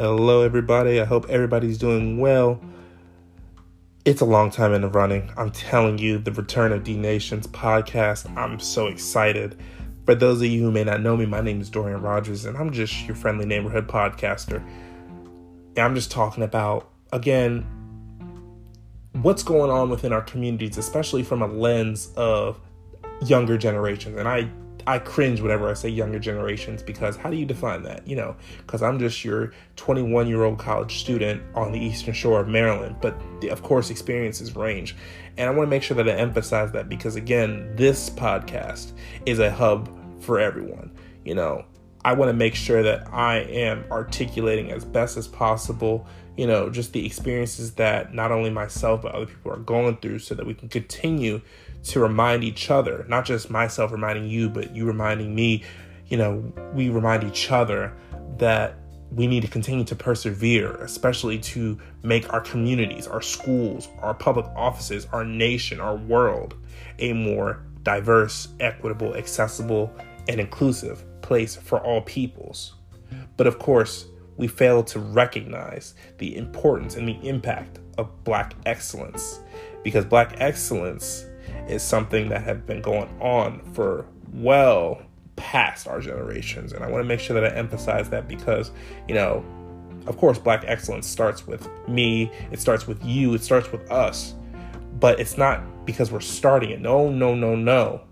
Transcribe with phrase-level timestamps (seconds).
[0.00, 1.00] Hello, everybody.
[1.00, 2.60] I hope everybody's doing well.
[4.04, 5.28] It's a long time in the running.
[5.36, 8.32] I'm telling you, the return of Dnation's podcast.
[8.36, 9.58] I'm so excited.
[10.06, 12.56] For those of you who may not know me, my name is Dorian Rogers, and
[12.56, 14.64] I'm just your friendly neighborhood podcaster.
[15.74, 17.66] And I'm just talking about, again,
[19.22, 22.60] what's going on within our communities, especially from a lens of
[23.26, 24.16] younger generations.
[24.16, 24.48] And I
[24.88, 28.08] I cringe whenever I say younger generations because how do you define that?
[28.08, 32.40] You know, because I'm just your 21 year old college student on the eastern shore
[32.40, 34.96] of Maryland, but the, of course, experiences range.
[35.36, 38.92] And I want to make sure that I emphasize that because, again, this podcast
[39.26, 39.90] is a hub
[40.22, 40.90] for everyone.
[41.22, 41.66] You know,
[42.02, 46.06] I want to make sure that I am articulating as best as possible,
[46.38, 50.20] you know, just the experiences that not only myself but other people are going through
[50.20, 51.42] so that we can continue
[51.84, 55.62] to remind each other, not just myself reminding you, but you reminding me,
[56.08, 57.92] you know, we remind each other
[58.38, 58.74] that
[59.10, 64.46] we need to continue to persevere, especially to make our communities, our schools, our public
[64.54, 66.54] offices, our nation, our world
[66.98, 69.90] a more diverse, equitable, accessible,
[70.28, 72.74] and inclusive place for all peoples.
[73.36, 74.06] But of course,
[74.36, 79.40] we fail to recognize the importance and the impact of Black excellence
[79.82, 81.26] because Black excellence
[81.68, 85.02] is something that have been going on for well
[85.36, 86.72] past our generations.
[86.72, 88.72] And I want to make sure that I emphasize that because,
[89.06, 89.44] you know,
[90.06, 94.34] of course, black excellence starts with me, it starts with you, it starts with us.
[94.98, 96.80] But it's not because we're starting it.
[96.80, 98.02] No, no, no, no.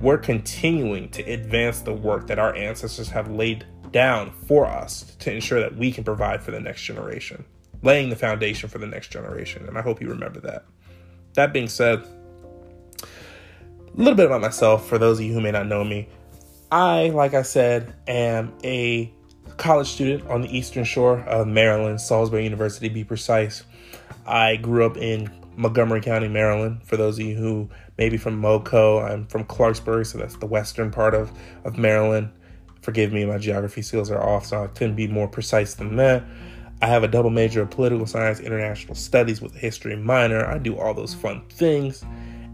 [0.00, 5.32] We're continuing to advance the work that our ancestors have laid down for us to
[5.32, 7.44] ensure that we can provide for the next generation,
[7.82, 9.66] laying the foundation for the next generation.
[9.66, 10.64] And I hope you remember that.
[11.34, 12.04] That being said,
[13.94, 16.08] a little bit about myself for those of you who may not know me.
[16.70, 19.12] I, like I said, am a
[19.56, 23.64] college student on the eastern shore of Maryland, Salisbury University, be precise.
[24.26, 26.82] I grew up in Montgomery County, Maryland.
[26.84, 30.46] For those of you who may be from MoCo, I'm from Clarksburg, so that's the
[30.46, 31.32] western part of,
[31.64, 32.30] of Maryland.
[32.82, 36.24] Forgive me, my geography skills are off, so I couldn't be more precise than that.
[36.80, 40.46] I have a double major of political science, international studies with a history minor.
[40.46, 42.04] I do all those fun things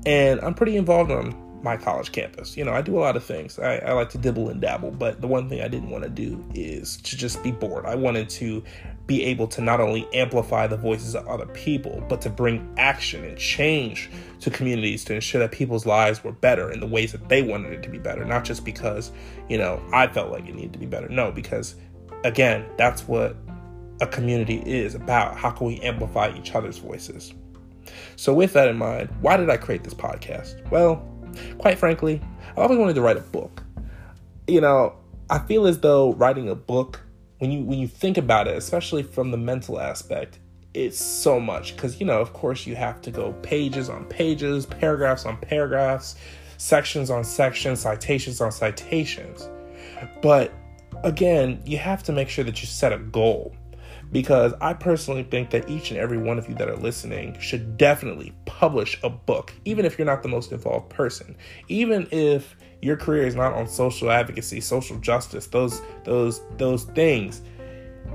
[0.06, 2.56] and I'm pretty involved on my college campus.
[2.56, 3.58] You know, I do a lot of things.
[3.58, 6.10] I, I like to dibble and dabble, but the one thing I didn't want to
[6.10, 7.84] do is to just be bored.
[7.86, 8.62] I wanted to
[9.06, 13.24] be able to not only amplify the voices of other people, but to bring action
[13.24, 17.28] and change to communities to ensure that people's lives were better in the ways that
[17.28, 19.10] they wanted it to be better, not just because,
[19.48, 21.08] you know, I felt like it needed to be better.
[21.08, 21.76] No, because
[22.24, 23.36] again, that's what
[24.00, 25.36] a community is about.
[25.36, 27.32] How can we amplify each other's voices?
[28.16, 30.68] So, with that in mind, why did I create this podcast?
[30.70, 31.06] Well,
[31.58, 32.20] quite frankly,
[32.56, 33.62] I always wanted to write a book.
[34.46, 34.94] You know,
[35.28, 37.00] I feel as though writing a book,
[37.38, 40.38] when you when you think about it, especially from the mental aspect,
[40.74, 44.66] it's so much because you know, of course, you have to go pages on pages,
[44.66, 46.16] paragraphs on paragraphs,
[46.58, 49.48] sections on sections, citations on citations.
[50.22, 50.52] But
[51.02, 53.54] again, you have to make sure that you set a goal
[54.12, 57.76] because I personally think that each and every one of you that are listening should
[57.76, 61.36] definitely publish a book, even if you're not the most involved person,
[61.68, 67.42] even if your career is not on social advocacy, social justice, those those those things.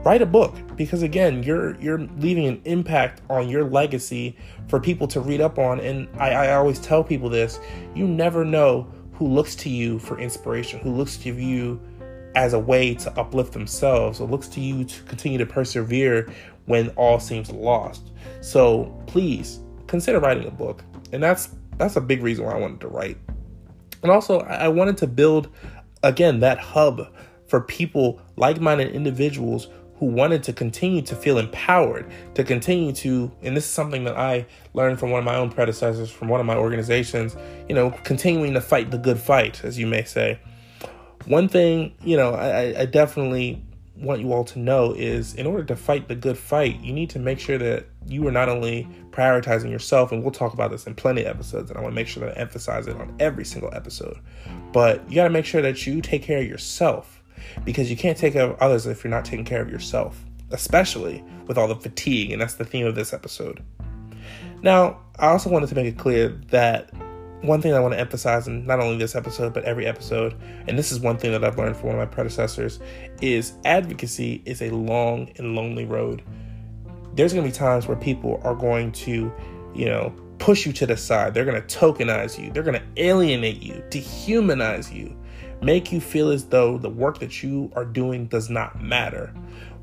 [0.03, 4.37] Write a book because again, you're you're leaving an impact on your legacy
[4.67, 5.79] for people to read up on.
[5.79, 7.59] And I, I always tell people this:
[7.93, 11.79] you never know who looks to you for inspiration, who looks to you
[12.35, 14.19] as a way to uplift themselves.
[14.19, 16.31] It looks to you to continue to persevere
[16.65, 18.11] when all seems lost.
[18.41, 20.83] So please consider writing a book.
[21.11, 23.17] And that's that's a big reason why I wanted to write.
[24.03, 25.49] And also I wanted to build
[26.03, 27.13] again that hub
[27.47, 33.55] for people, like-minded individuals who wanted to continue to feel empowered, to continue to, and
[33.55, 36.45] this is something that I learned from one of my own predecessors, from one of
[36.47, 37.35] my organizations,
[37.69, 40.39] you know, continuing to fight the good fight, as you may say
[41.25, 43.63] one thing, you know, I, I definitely
[43.95, 47.09] want you all to know is in order to fight the good fight, you need
[47.11, 50.87] to make sure that you are not only prioritizing yourself, and we'll talk about this
[50.87, 53.15] in plenty of episodes, and I want to make sure that I emphasize it on
[53.19, 54.17] every single episode,
[54.73, 57.21] but you got to make sure that you take care of yourself
[57.63, 61.23] because you can't take care of others if you're not taking care of yourself, especially
[61.47, 63.63] with all the fatigue, and that's the theme of this episode.
[64.63, 66.91] Now, I also wanted to make it clear that
[67.41, 70.35] one thing I want to emphasize in not only this episode, but every episode,
[70.67, 72.79] and this is one thing that I've learned from one of my predecessors,
[73.21, 76.21] is advocacy is a long and lonely road.
[77.15, 79.33] There's going to be times where people are going to,
[79.73, 81.33] you know, push you to the side.
[81.33, 82.51] They're going to tokenize you.
[82.51, 85.15] They're going to alienate you, dehumanize you,
[85.61, 89.33] make you feel as though the work that you are doing does not matter.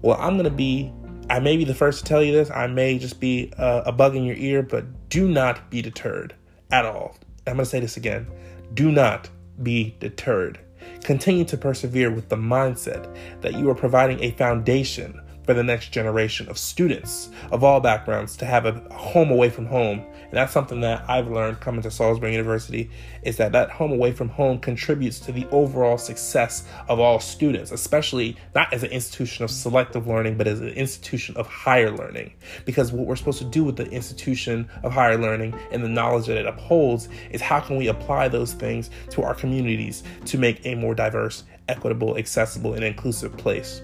[0.02, 0.92] Well, I'm going to be,
[1.28, 2.50] I may be the first to tell you this.
[2.50, 6.34] I may just be uh, a bug in your ear, but do not be deterred
[6.70, 7.16] at all.
[7.48, 8.26] I'm going to say this again.
[8.74, 9.28] Do not
[9.62, 10.58] be deterred.
[11.02, 15.92] Continue to persevere with the mindset that you are providing a foundation for the next
[15.92, 20.00] generation of students of all backgrounds to have a home away from home.
[20.24, 22.90] And that's something that I've learned coming to Salisbury University
[23.22, 27.70] is that that home away from home contributes to the overall success of all students,
[27.70, 32.34] especially not as an institution of selective learning, but as an institution of higher learning.
[32.66, 36.26] Because what we're supposed to do with the institution of higher learning and the knowledge
[36.26, 40.66] that it upholds is how can we apply those things to our communities to make
[40.66, 43.80] a more diverse, equitable, accessible, and inclusive place.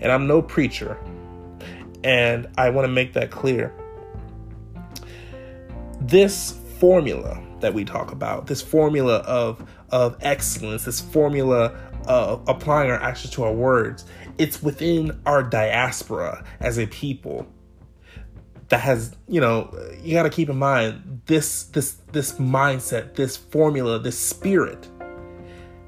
[0.00, 0.98] And I'm no preacher.
[2.02, 3.72] And I want to make that clear.
[6.00, 11.74] This formula that we talk about, this formula of, of excellence, this formula
[12.06, 14.04] of applying our actions to our words,
[14.36, 17.46] it's within our diaspora as a people
[18.68, 23.36] that has you know you got to keep in mind this this this mindset this
[23.36, 24.88] formula this spirit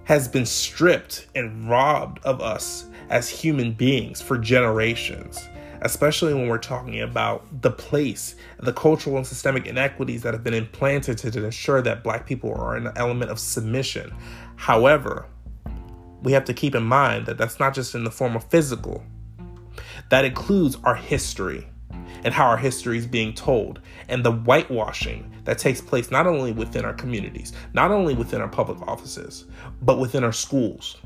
[0.05, 5.49] has been stripped and robbed of us as human beings for generations,
[5.83, 10.55] especially when we're talking about the place, the cultural and systemic inequities that have been
[10.55, 14.15] implanted to ensure that Black people are an element of submission.
[14.57, 15.27] However,
[16.23, 19.05] we have to keep in mind that that's not just in the form of physical,
[20.11, 21.67] that includes our history
[22.25, 26.51] and how our history is being told, and the whitewashing that takes place not only
[26.51, 29.45] within our communities, not only within our public offices,
[29.83, 30.97] but within our schools,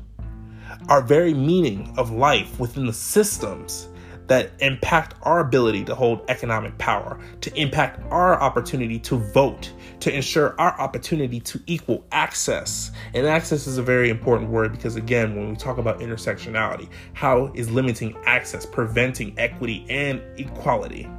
[0.89, 3.87] our very meaning of life within the systems
[4.27, 10.13] that impact our ability to hold economic power, to impact our opportunity to vote, to
[10.15, 12.91] ensure our opportunity to equal access.
[13.13, 17.51] And access is a very important word because, again, when we talk about intersectionality, how
[17.55, 21.09] is limiting access preventing equity and equality?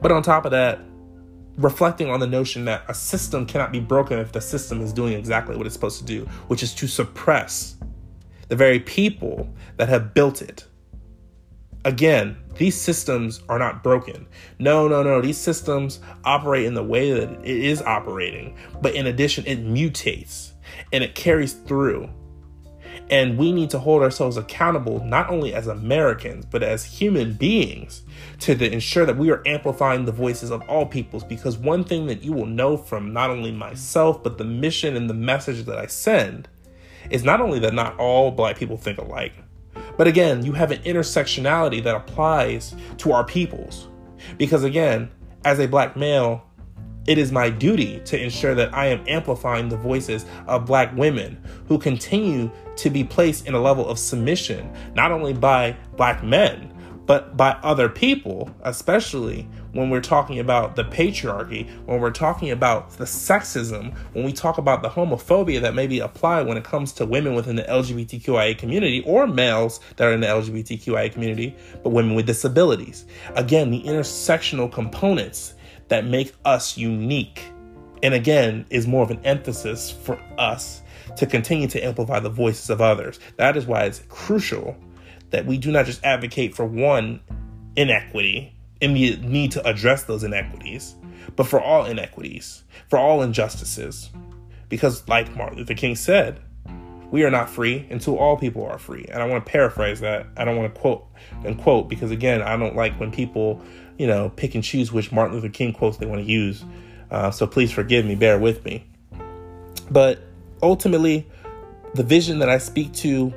[0.00, 0.80] But on top of that,
[1.58, 5.12] reflecting on the notion that a system cannot be broken if the system is doing
[5.12, 7.76] exactly what it's supposed to do, which is to suppress
[8.52, 10.66] the very people that have built it.
[11.86, 14.26] Again, these systems are not broken.
[14.58, 15.22] No, no, no.
[15.22, 20.52] These systems operate in the way that it is operating, but in addition, it mutates
[20.92, 22.10] and it carries through.
[23.08, 28.02] And we need to hold ourselves accountable, not only as Americans, but as human beings,
[28.40, 31.24] to the, ensure that we are amplifying the voices of all peoples.
[31.24, 35.08] Because one thing that you will know from not only myself, but the mission and
[35.08, 36.50] the message that I send
[37.12, 39.34] is not only that not all black people think alike,
[39.96, 43.88] but again, you have an intersectionality that applies to our peoples.
[44.38, 45.10] Because again,
[45.44, 46.42] as a black male,
[47.06, 51.42] it is my duty to ensure that I am amplifying the voices of black women
[51.66, 56.71] who continue to be placed in a level of submission, not only by black men,
[57.06, 62.90] but by other people, especially when we're talking about the patriarchy, when we're talking about
[62.92, 66.92] the sexism, when we talk about the homophobia that may be applied when it comes
[66.92, 71.90] to women within the LGBTQIA community or males that are in the LGBTQIA community, but
[71.90, 73.06] women with disabilities.
[73.34, 75.54] Again, the intersectional components
[75.88, 77.42] that make us unique.
[78.02, 80.82] And again, is more of an emphasis for us
[81.16, 83.20] to continue to amplify the voices of others.
[83.36, 84.76] That is why it's crucial
[85.32, 87.20] that we do not just advocate for one
[87.76, 90.94] inequity and we need to address those inequities,
[91.36, 94.10] but for all inequities, for all injustices.
[94.68, 96.40] Because, like Martin Luther King said,
[97.10, 99.04] we are not free until all people are free.
[99.08, 100.26] And I want to paraphrase that.
[100.36, 101.06] I don't want to quote
[101.44, 103.62] and quote because, again, I don't like when people,
[103.98, 106.64] you know, pick and choose which Martin Luther King quotes they want to use.
[107.10, 108.86] Uh, so please forgive me, bear with me.
[109.90, 110.20] But
[110.62, 111.28] ultimately,
[111.94, 113.32] the vision that I speak to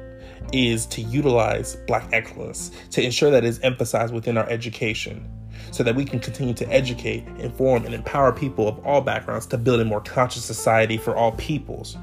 [0.53, 5.29] is to utilize Black excellence to ensure that is emphasized within our education
[5.71, 9.57] so that we can continue to educate, inform, and empower people of all backgrounds to
[9.57, 11.97] build a more conscious society for all peoples.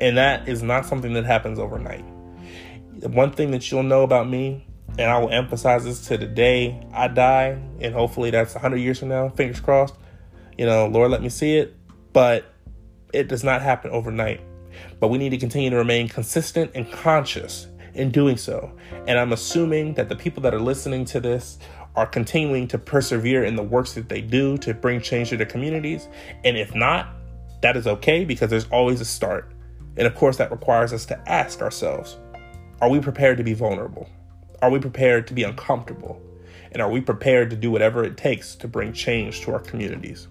[0.00, 2.04] And that is not something that happens overnight.
[3.02, 4.66] One thing that you'll know about me,
[4.98, 8.98] and I will emphasize this to the day I die, and hopefully that's 100 years
[8.98, 9.94] from now, fingers crossed.
[10.56, 11.74] You know, Lord, let me see it.
[12.12, 12.44] But
[13.12, 14.40] it does not happen overnight.
[15.00, 18.72] But we need to continue to remain consistent and conscious in doing so.
[19.06, 21.58] And I'm assuming that the people that are listening to this
[21.96, 25.46] are continuing to persevere in the works that they do to bring change to their
[25.46, 26.08] communities.
[26.44, 27.08] And if not,
[27.62, 29.52] that is okay because there's always a start.
[29.96, 32.18] And of course, that requires us to ask ourselves
[32.82, 34.06] are we prepared to be vulnerable?
[34.60, 36.20] Are we prepared to be uncomfortable?
[36.72, 40.28] And are we prepared to do whatever it takes to bring change to our communities?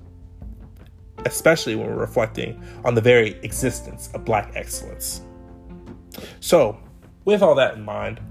[1.26, 5.22] Especially when we're reflecting on the very existence of Black excellence.
[6.40, 6.78] So,
[7.26, 8.22] with all that in mind,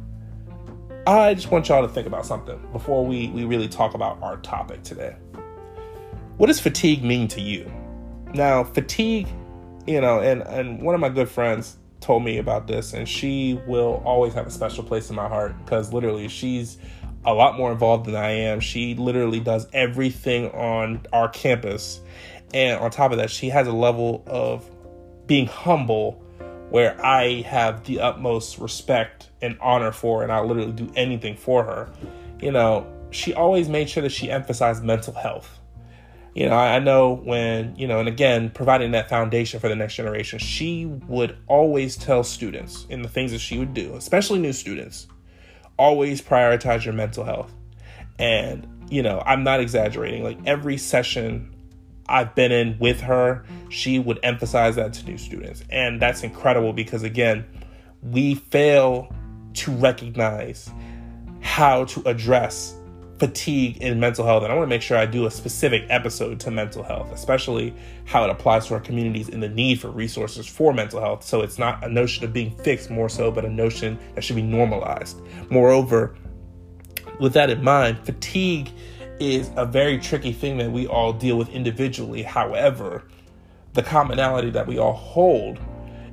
[1.06, 4.38] I just want y'all to think about something before we, we really talk about our
[4.38, 5.16] topic today.
[6.38, 7.70] What does fatigue mean to you?
[8.32, 9.28] Now, fatigue,
[9.86, 13.60] you know, and, and one of my good friends told me about this, and she
[13.66, 16.78] will always have a special place in my heart because literally she's
[17.26, 18.60] a lot more involved than I am.
[18.60, 22.00] She literally does everything on our campus.
[22.54, 24.64] And on top of that, she has a level of
[25.26, 26.22] being humble
[26.70, 31.64] where I have the utmost respect and honor for, and I'll literally do anything for
[31.64, 31.92] her.
[32.40, 35.60] You know, she always made sure that she emphasized mental health.
[36.34, 39.94] You know, I know when, you know, and again, providing that foundation for the next
[39.94, 44.52] generation, she would always tell students in the things that she would do, especially new
[44.52, 45.06] students,
[45.76, 47.52] always prioritize your mental health.
[48.18, 50.24] And, you know, I'm not exaggerating.
[50.24, 51.53] Like every session
[52.08, 55.64] I've been in with her, she would emphasize that to new students.
[55.70, 57.44] And that's incredible because, again,
[58.02, 59.12] we fail
[59.54, 60.70] to recognize
[61.40, 62.76] how to address
[63.18, 64.42] fatigue in mental health.
[64.42, 67.74] And I want to make sure I do a specific episode to mental health, especially
[68.04, 71.22] how it applies to our communities and the need for resources for mental health.
[71.24, 74.36] So it's not a notion of being fixed more so, but a notion that should
[74.36, 75.20] be normalized.
[75.48, 76.16] Moreover,
[77.20, 78.70] with that in mind, fatigue
[79.20, 82.22] is a very tricky thing that we all deal with individually.
[82.22, 83.04] However,
[83.72, 85.58] the commonality that we all hold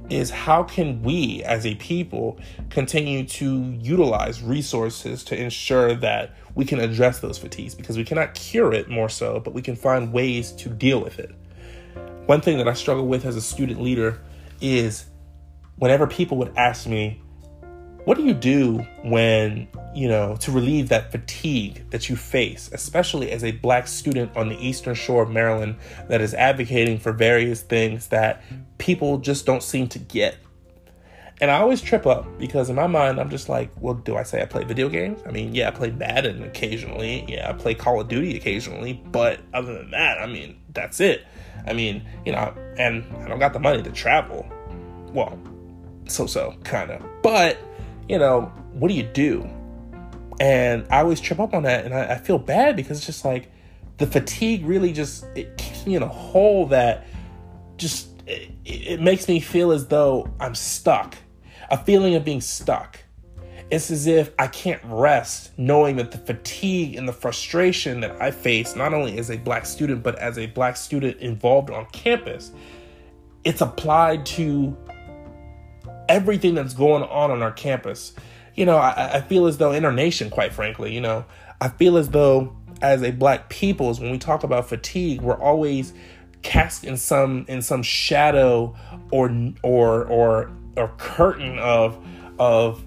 [0.09, 2.37] is how can we as a people
[2.69, 8.33] continue to utilize resources to ensure that we can address those fatigues because we cannot
[8.33, 11.33] cure it more so, but we can find ways to deal with it.
[12.25, 14.21] One thing that I struggle with as a student leader
[14.59, 15.05] is
[15.77, 17.21] whenever people would ask me,
[18.05, 23.31] what do you do when, you know, to relieve that fatigue that you face, especially
[23.31, 25.75] as a black student on the eastern shore of Maryland
[26.07, 28.43] that is advocating for various things that
[28.77, 30.37] people just don't seem to get?
[31.41, 34.21] And I always trip up because in my mind, I'm just like, well, do I
[34.21, 35.19] say I play video games?
[35.25, 37.25] I mean, yeah, I play Madden occasionally.
[37.27, 38.93] Yeah, I play Call of Duty occasionally.
[38.93, 41.25] But other than that, I mean, that's it.
[41.65, 44.47] I mean, you know, and I don't got the money to travel.
[45.13, 45.39] Well,
[46.07, 47.03] so so, kind of.
[47.23, 47.57] But
[48.07, 49.49] you know, what do you do?
[50.39, 53.25] And I always trip up on that, and I, I feel bad because it's just
[53.25, 53.51] like
[53.97, 57.05] the fatigue really just it keeps me in a hole that
[57.77, 61.15] just it, it makes me feel as though I'm stuck,
[61.69, 62.99] a feeling of being stuck.
[63.69, 68.31] It's as if I can't rest knowing that the fatigue and the frustration that I
[68.31, 72.51] face, not only as a black student, but as a black student involved on campus,
[73.45, 74.75] it's applied to
[76.11, 78.13] everything that's going on on our campus.
[78.55, 81.25] You know, I, I feel as though in our nation, quite frankly, you know,
[81.59, 85.93] I feel as though as a black peoples, when we talk about fatigue, we're always
[86.41, 88.75] cast in some in some shadow
[89.11, 89.31] or
[89.63, 91.97] or or or curtain of
[92.39, 92.83] of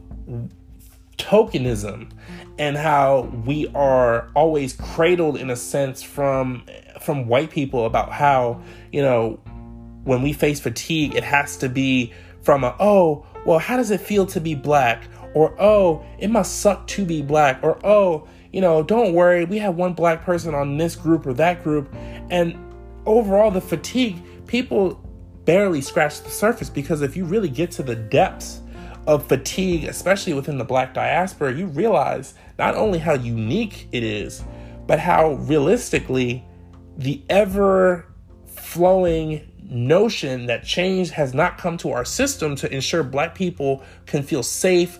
[1.17, 2.11] tokenism
[2.59, 6.65] and how we are always cradled in a sense from
[7.01, 8.61] from white people about how
[8.93, 9.41] you know
[10.03, 12.13] when we face fatigue it has to be
[12.45, 15.05] from a, oh, well, how does it feel to be black?
[15.35, 17.59] Or, oh, it must suck to be black.
[17.63, 21.33] Or, oh, you know, don't worry, we have one black person on this group or
[21.35, 21.93] that group.
[22.31, 22.57] And
[23.05, 25.01] overall, the fatigue, people
[25.45, 28.61] barely scratch the surface because if you really get to the depths
[29.07, 34.45] of fatigue, especially within the black diaspora, you realize not only how unique it is,
[34.87, 36.45] but how realistically
[36.97, 38.07] the ever
[38.47, 44.23] flowing notion that change has not come to our system to ensure black people can
[44.23, 44.99] feel safe,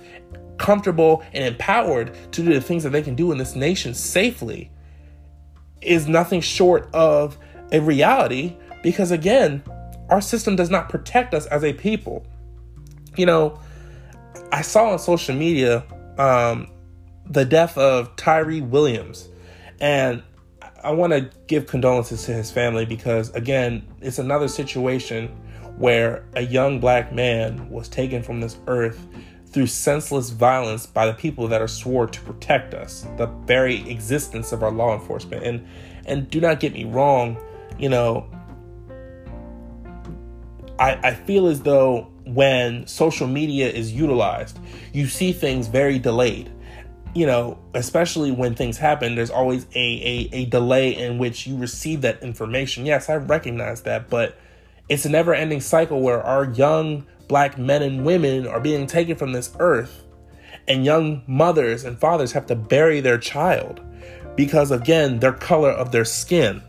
[0.59, 4.71] comfortable, and empowered to do the things that they can do in this nation safely
[5.81, 7.39] is nothing short of
[7.73, 9.63] a reality because, again,
[10.11, 12.27] our system does not protect us as a people.
[13.17, 13.59] You know,
[14.53, 15.85] I saw on social media
[16.19, 16.69] um,
[17.27, 19.29] the death of Tyree Williams,
[19.81, 20.23] and
[20.85, 25.29] I want to give condolences to his family because, again, it's another situation
[25.79, 29.09] where a young black man was taken from this earth
[29.47, 34.53] through senseless violence by the people that are swore to protect us, the very existence
[34.53, 35.43] of our law enforcement.
[35.43, 35.67] And
[36.05, 37.39] and do not get me wrong,
[37.79, 38.29] you know,
[40.79, 44.59] I, I feel as though when social media is utilized,
[44.93, 46.53] you see things very delayed
[47.15, 51.57] you know, especially when things happen, there's always a, a, a delay in which you
[51.57, 52.85] receive that information.
[52.85, 54.37] Yes, I recognize that, but
[54.89, 59.17] it's a never ending cycle where our young black men and women are being taken
[59.17, 60.03] from this earth,
[60.67, 63.81] and young mothers and fathers have to bury their child
[64.37, 66.63] because, again, their color of their skin.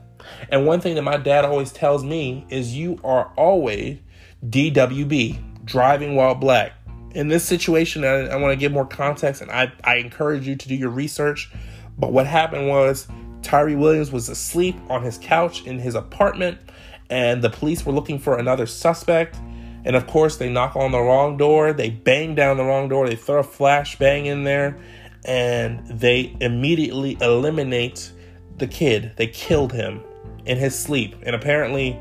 [0.50, 4.00] And one thing that my dad always tells me is you are always
[4.48, 6.74] DWB, driving while black.
[7.16, 10.58] In this situation, I, I want to give more context, and I, I encourage you
[10.58, 11.50] to do your research.
[11.98, 13.08] But what happened was
[13.42, 16.58] Tyree Williams was asleep on his couch in his apartment,
[17.10, 19.38] and the police were looking for another suspect.
[19.86, 23.08] And of course, they knock on the wrong door, they bang down the wrong door,
[23.08, 24.78] they throw a flashbang in there,
[25.24, 28.12] and they immediately eliminate
[28.58, 29.14] the kid.
[29.16, 30.04] They killed him
[30.46, 31.16] in his sleep.
[31.24, 31.98] And apparently,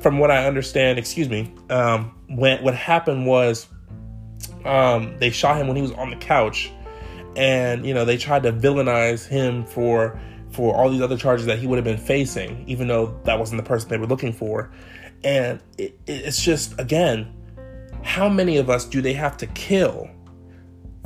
[0.00, 3.68] from what I understand, excuse me, um, when what happened was
[4.64, 6.70] um, they shot him when he was on the couch,
[7.36, 11.58] and you know they tried to villainize him for for all these other charges that
[11.58, 14.70] he would have been facing, even though that wasn't the person they were looking for.
[15.24, 17.32] And it, it's just again,
[18.02, 20.08] how many of us do they have to kill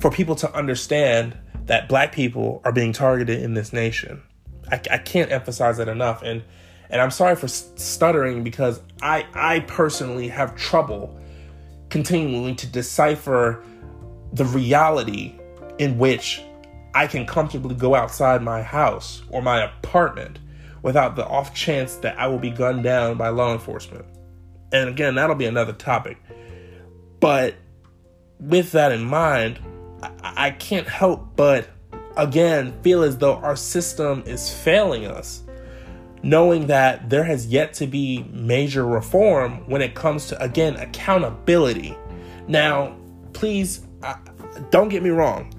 [0.00, 4.22] for people to understand that black people are being targeted in this nation?
[4.70, 6.22] I, I can't emphasize that enough.
[6.22, 6.42] And
[6.90, 11.18] and I'm sorry for stuttering because I I personally have trouble
[11.92, 13.62] continuing to decipher
[14.32, 15.38] the reality
[15.78, 16.42] in which
[16.94, 20.38] I can comfortably go outside my house or my apartment
[20.80, 24.06] without the off chance that I will be gunned down by law enforcement.
[24.72, 26.16] And again, that'll be another topic.
[27.20, 27.56] But
[28.40, 29.58] with that in mind,
[30.02, 31.68] I, I can't help but
[32.16, 35.42] again feel as though our system is failing us
[36.22, 41.96] knowing that there has yet to be major reform when it comes to, again, accountability.
[42.48, 42.96] Now,
[43.32, 44.14] please uh,
[44.70, 45.52] don't get me wrong.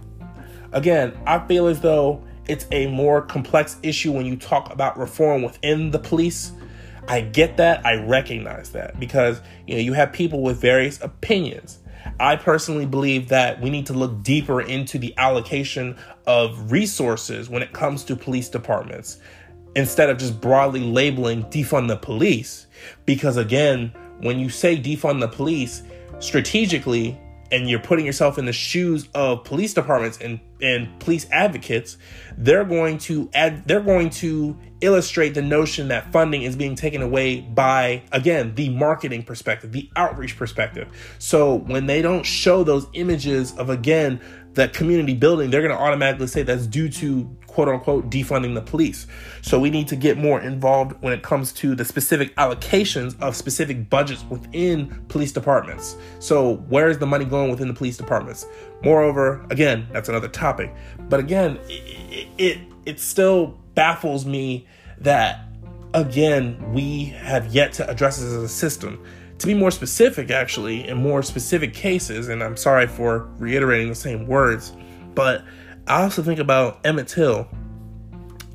[0.72, 5.42] Again, I feel as though it's a more complex issue when you talk about reform
[5.44, 6.52] within the police.
[7.08, 11.80] I get that, I recognize that because you know you have people with various opinions.
[12.20, 17.62] I personally believe that we need to look deeper into the allocation of resources when
[17.62, 19.20] it comes to police departments
[19.76, 22.68] instead of just broadly labeling defund the police.
[23.06, 25.84] Because again, when you say defund the police
[26.20, 27.20] strategically,
[27.54, 31.98] and you're putting yourself in the shoes of police departments and, and police advocates,
[32.36, 37.04] they're going to add they're going to illustrate the notion that funding is being taken
[37.04, 40.88] away by again the marketing perspective, the outreach perspective.
[41.20, 44.20] So when they don't show those images of again
[44.56, 48.62] that community building, they're going to automatically say that's due to quote unquote defunding the
[48.62, 49.06] police.
[49.42, 53.36] So we need to get more involved when it comes to the specific allocations of
[53.36, 55.96] specific budgets within police departments.
[56.20, 58.46] So where is the money going within the police departments?
[58.84, 60.74] Moreover, again, that's another topic.
[61.10, 64.68] But again, it it, it still baffles me
[65.00, 65.46] that
[65.94, 69.04] again we have yet to address this as a system
[69.44, 73.96] to be more specific, actually, in more specific cases, and I'm sorry for reiterating the
[73.96, 74.72] same words,
[75.16, 75.44] but
[75.86, 77.48] I also think about Emmett Till.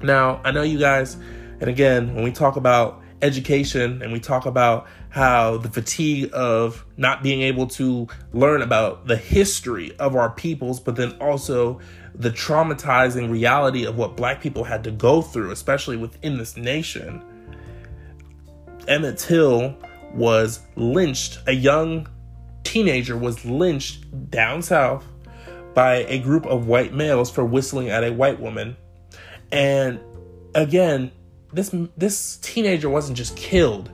[0.03, 1.19] Now, I know you guys,
[1.61, 6.87] and again, when we talk about education and we talk about how the fatigue of
[6.97, 11.81] not being able to learn about the history of our peoples, but then also
[12.15, 17.23] the traumatizing reality of what black people had to go through, especially within this nation.
[18.87, 19.77] Emmett Till
[20.15, 21.39] was lynched.
[21.47, 22.09] A young
[22.65, 25.05] teenager was lynched down south
[25.75, 28.77] by a group of white males for whistling at a white woman.
[29.53, 30.01] And
[30.55, 31.13] again,
[31.53, 33.91] this this teenager wasn't just killed.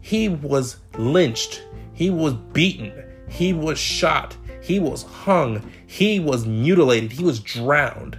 [0.00, 1.62] He was lynched.
[1.94, 2.92] He was beaten.
[3.28, 4.36] He was shot.
[4.60, 5.70] He was hung.
[5.86, 7.12] He was mutilated.
[7.12, 8.18] He was drowned.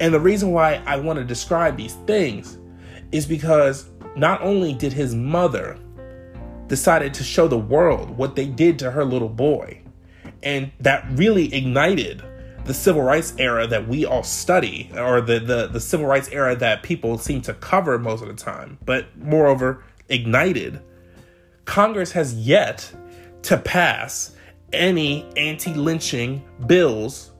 [0.00, 2.58] And the reason why I want to describe these things
[3.12, 5.78] is because not only did his mother
[6.66, 9.80] decided to show the world what they did to her little boy.
[10.42, 12.22] And that really ignited
[12.64, 16.56] the civil rights era that we all study, or the, the, the civil rights era
[16.56, 20.80] that people seem to cover most of the time, but moreover, ignited.
[21.64, 22.90] Congress has yet
[23.42, 24.34] to pass
[24.72, 27.32] any anti lynching bills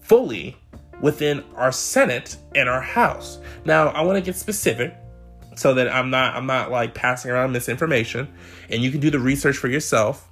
[0.00, 0.56] fully
[1.00, 3.38] within our Senate and our House.
[3.64, 4.94] Now, I want to get specific
[5.54, 8.32] so that I'm not I'm not like passing around misinformation
[8.68, 10.28] and you can do the research for yourself.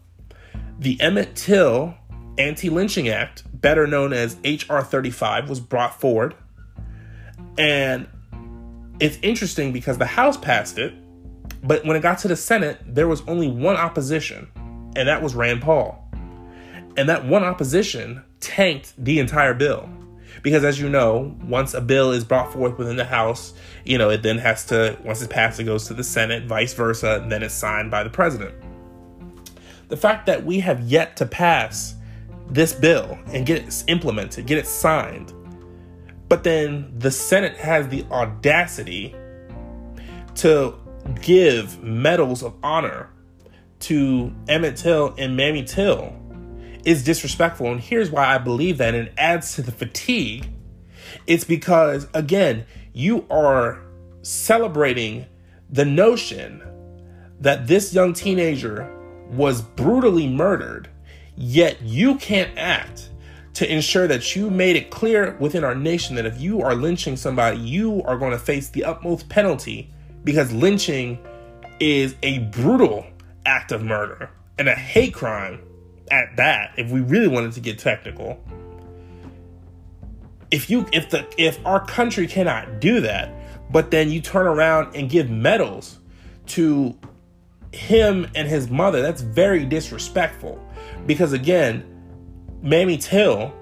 [0.78, 1.94] The Emmett Till
[2.38, 6.34] Anti-Lynching Act, better known as HR 35 was brought forward.
[7.58, 8.08] And
[8.98, 10.94] it's interesting because the House passed it,
[11.62, 14.48] but when it got to the Senate, there was only one opposition,
[14.96, 16.02] and that was Rand Paul.
[16.96, 19.88] And that one opposition tanked the entire bill.
[20.42, 23.52] Because as you know, once a bill is brought forth within the House,
[23.84, 26.74] you know, it then has to, once it's passed, it goes to the Senate, vice
[26.74, 28.54] versa, and then it's signed by the president.
[29.88, 31.94] The fact that we have yet to pass
[32.48, 35.32] this bill and get it implemented, get it signed,
[36.28, 39.14] but then the Senate has the audacity
[40.36, 40.74] to
[41.20, 43.10] give medals of honor
[43.80, 46.14] to Emmett Till and Mamie Till
[46.84, 47.72] is disrespectful.
[47.72, 50.48] And here's why I believe that and it adds to the fatigue.
[51.26, 53.82] It's because, again, you are
[54.22, 55.26] celebrating
[55.70, 56.62] the notion
[57.40, 58.90] that this young teenager
[59.30, 60.88] was brutally murdered,
[61.36, 63.10] yet you can't act
[63.54, 67.16] to ensure that you made it clear within our nation that if you are lynching
[67.16, 69.90] somebody, you are going to face the utmost penalty
[70.24, 71.18] because lynching
[71.78, 73.06] is a brutal
[73.46, 75.60] act of murder and a hate crime
[76.10, 78.38] at that if we really wanted to get technical
[80.50, 83.32] if you if the if our country cannot do that
[83.70, 85.98] but then you turn around and give medals
[86.46, 86.96] to
[87.72, 90.60] him and his mother that's very disrespectful
[91.06, 91.84] because again
[92.62, 93.52] mamie till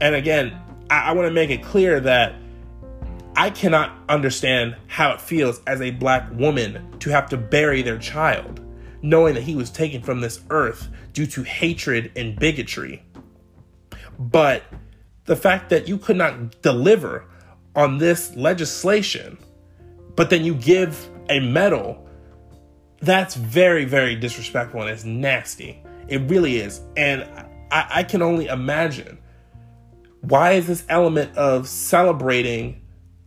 [0.00, 0.52] and again
[0.90, 2.34] i, I want to make it clear that
[3.34, 7.98] i cannot understand how it feels as a black woman to have to bury their
[7.98, 8.60] child
[9.02, 13.02] knowing that he was taken from this earth due to hatred and bigotry.
[14.18, 14.64] But
[15.26, 17.26] the fact that you could not deliver
[17.74, 19.36] on this legislation,
[20.14, 22.08] but then you give a medal,
[23.00, 25.82] that's very, very disrespectful and it's nasty.
[26.08, 26.80] It really is.
[26.96, 27.22] And
[27.70, 29.18] I, I can only imagine
[30.22, 32.80] why is this element of celebrating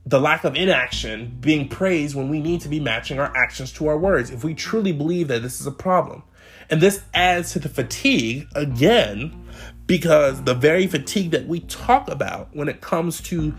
[0.05, 3.87] the lack of inaction being praised when we need to be matching our actions to
[3.87, 6.23] our words if we truly believe that this is a problem.
[6.69, 9.45] And this adds to the fatigue again,
[9.89, 13.51] because the very fatigue that we talk about when it comes to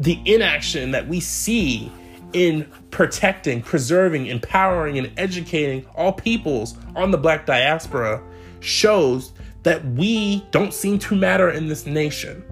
[0.00, 1.88] the inaction that we see
[2.32, 8.20] in protecting, preserving, empowering, and educating all peoples on the black diaspora
[8.58, 9.32] shows
[9.62, 12.42] that we don't seem to matter in this nation.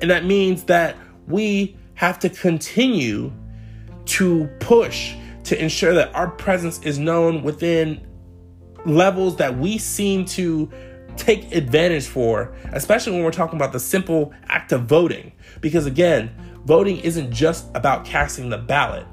[0.00, 0.96] And that means that
[1.26, 3.32] we have to continue
[4.04, 8.00] to push to ensure that our presence is known within
[8.86, 10.70] levels that we seem to
[11.20, 15.32] take advantage for, especially when we're talking about the simple act of voting.
[15.60, 16.30] Because again,
[16.64, 19.06] voting isn't just about casting the ballot,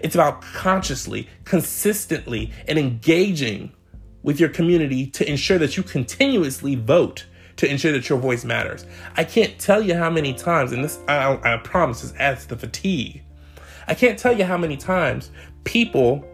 [0.00, 3.72] it's about consciously, consistently, and engaging
[4.22, 8.86] with your community to ensure that you continuously vote to ensure that your voice matters.
[9.16, 12.50] I can't tell you how many times, and this I, I promise this adds to
[12.50, 13.22] the fatigue.
[13.86, 15.30] I can't tell you how many times
[15.64, 16.24] people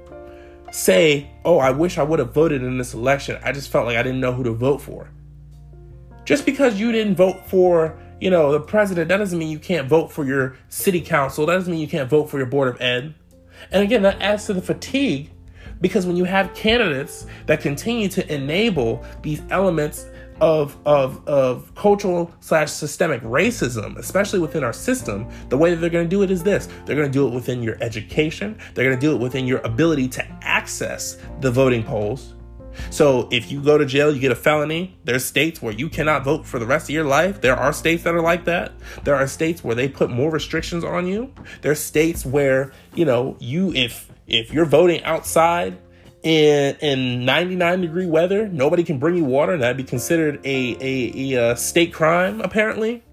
[0.71, 3.39] say, Oh, I wish I would have voted in this election.
[3.43, 5.09] I just felt like I didn't know who to vote for.
[6.25, 9.89] Just because you didn't vote for, you know, the president, that doesn't mean you can't
[9.89, 11.47] vote for your city council.
[11.47, 13.15] That doesn't mean you can't vote for your board of ed.
[13.71, 15.31] And again, that adds to the fatigue
[15.81, 20.07] because when you have candidates that continue to enable these elements
[20.41, 25.91] of of of cultural slash systemic racism, especially within our system, the way that they're
[25.91, 28.59] going to do it is this: they're going to do it within your education.
[28.75, 32.34] They're going to do it within your ability to access the voting polls.
[32.91, 34.97] So if you go to jail, you get a felony.
[35.05, 37.41] There's states where you cannot vote for the rest of your life.
[37.41, 38.73] There are states that are like that.
[39.05, 41.33] There are states where they put more restrictions on you.
[41.63, 45.79] There's states where you know you if if you're voting outside
[46.23, 49.53] in in 99 degree weather, nobody can bring you water.
[49.53, 53.05] And that'd be considered a, a, a, a state crime, apparently.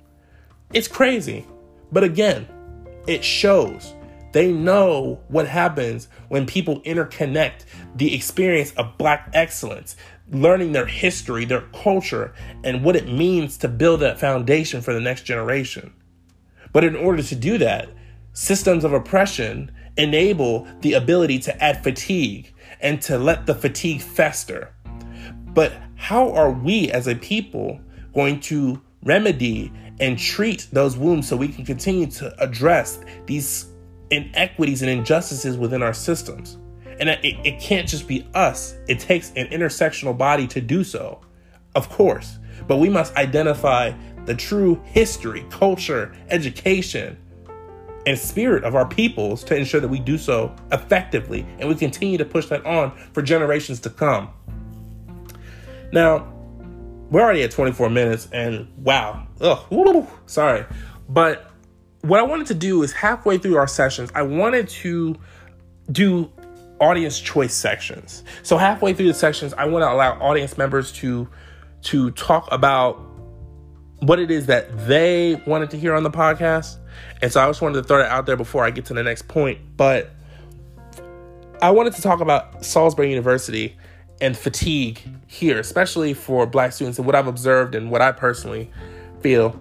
[0.74, 1.46] It's crazy.
[1.92, 2.48] But again,
[3.08, 3.94] it shows
[4.32, 7.66] they know what happens when people interconnect
[7.96, 9.96] the experience of Black excellence,
[10.30, 15.02] learning their history, their culture, and what it means to build that foundation for the
[15.02, 15.94] next generation.
[16.72, 17.90] But in order to do that,
[18.34, 24.74] systems of oppression enable the ability to add fatigue and to let the fatigue fester.
[25.54, 27.82] But how are we as a people
[28.14, 33.71] going to remedy and treat those wounds so we can continue to address these
[34.12, 36.58] inequities and injustices within our systems?
[37.00, 41.22] And it, it can't just be us, it takes an intersectional body to do so,
[41.74, 42.38] of course.
[42.68, 43.94] But we must identify
[44.26, 47.18] the true history, culture, education,
[48.06, 52.18] and spirit of our peoples to ensure that we do so effectively and we continue
[52.18, 54.30] to push that on for generations to come.
[55.92, 56.32] Now,
[57.10, 60.66] we're already at 24 minutes and wow, ugh, sorry.
[61.10, 61.51] But
[62.02, 65.16] what I wanted to do is halfway through our sessions, I wanted to
[65.92, 66.32] do
[66.80, 68.24] audience choice sections.
[68.44, 71.28] So halfway through the sections, I want to allow audience members to
[71.84, 73.00] to talk about
[74.00, 76.78] what it is that they wanted to hear on the podcast.
[77.22, 79.04] And so I just wanted to throw that out there before I get to the
[79.04, 79.60] next point.
[79.78, 80.12] But
[81.62, 83.78] I wanted to talk about Salisbury University
[84.20, 88.72] and fatigue here, especially for black students and what I've observed and what I personally
[89.22, 89.60] feel.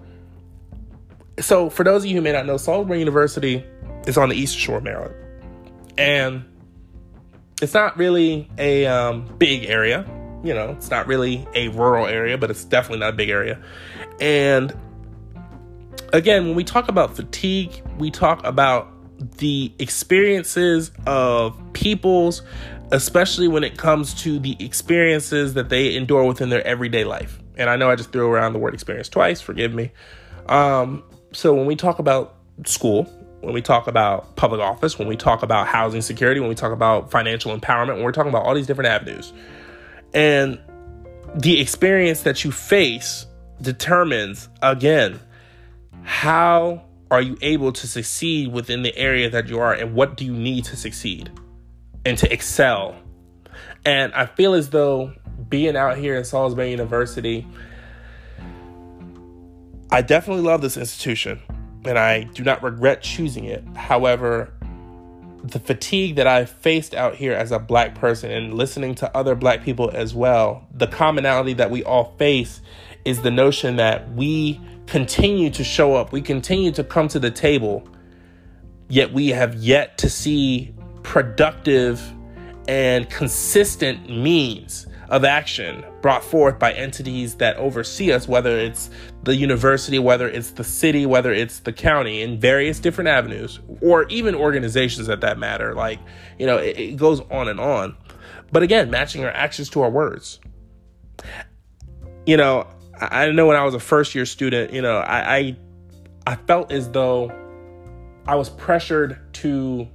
[1.41, 3.65] So, for those of you who may not know, Salisbury University
[4.05, 5.15] is on the East Shore of Maryland.
[5.97, 6.45] And
[7.61, 10.05] it's not really a um, big area.
[10.43, 13.61] you know, it's not really a rural area, but it's definitely not a big area.
[14.19, 14.73] And
[16.13, 18.89] again, when we talk about fatigue, we talk about
[19.37, 22.41] the experiences of people's,
[22.91, 27.39] especially when it comes to the experiences that they endure within their everyday life.
[27.55, 29.91] And I know I just threw around the word experience twice, forgive me.
[30.47, 33.03] Um, so when we talk about school,
[33.41, 36.71] when we talk about public office, when we talk about housing security, when we talk
[36.71, 39.33] about financial empowerment, when we're talking about all these different avenues,
[40.13, 40.59] and
[41.35, 43.25] the experience that you face
[43.61, 45.19] determines, again,
[46.03, 50.25] how are you able to succeed within the area that you are and what do
[50.25, 51.29] you need to succeed
[52.05, 52.95] and to excel.
[53.85, 55.13] And I feel as though
[55.49, 57.45] being out here in Salisbury University,
[59.93, 61.41] I definitely love this institution
[61.83, 63.63] and I do not regret choosing it.
[63.75, 64.53] However,
[65.43, 69.35] the fatigue that I faced out here as a black person and listening to other
[69.35, 72.61] black people as well, the commonality that we all face
[73.03, 77.31] is the notion that we continue to show up, we continue to come to the
[77.31, 77.87] table,
[78.87, 80.73] yet we have yet to see
[81.03, 82.01] productive
[82.67, 88.89] and consistent means of action brought forth by entities that oversee us, whether it's
[89.23, 94.07] the university, whether it's the city, whether it's the county, in various different avenues, or
[94.07, 95.75] even organizations at that matter.
[95.75, 95.99] Like,
[96.39, 97.97] you know, it, it goes on and on.
[98.53, 100.39] But again, matching our actions to our words.
[102.25, 105.37] You know, I, I know when I was a first year student, you know, I,
[105.37, 105.57] I
[106.25, 107.31] I felt as though
[108.25, 109.89] I was pressured to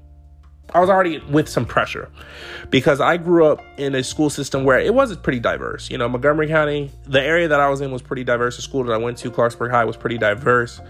[0.74, 2.10] I was already with some pressure
[2.70, 5.90] because I grew up in a school system where it was pretty diverse.
[5.90, 8.56] You know, Montgomery County, the area that I was in was pretty diverse.
[8.56, 10.80] The school that I went to, Clarksburg High, was pretty diverse.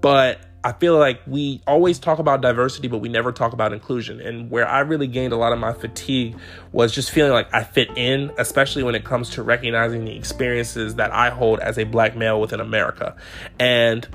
[0.00, 4.20] But I feel like we always talk about diversity, but we never talk about inclusion.
[4.20, 6.36] And where I really gained a lot of my fatigue
[6.70, 10.96] was just feeling like I fit in, especially when it comes to recognizing the experiences
[10.96, 13.16] that I hold as a black male within America.
[13.58, 14.06] And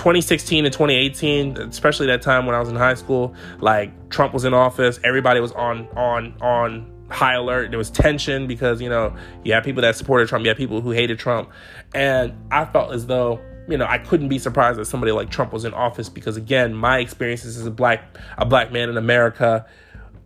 [0.00, 4.46] 2016 and 2018, especially that time when I was in high school, like Trump was
[4.46, 7.68] in office, everybody was on on on high alert.
[7.68, 10.80] There was tension because you know you had people that supported Trump, you had people
[10.80, 11.50] who hated Trump,
[11.94, 15.52] and I felt as though you know I couldn't be surprised that somebody like Trump
[15.52, 19.66] was in office because again, my experiences as a black a black man in America,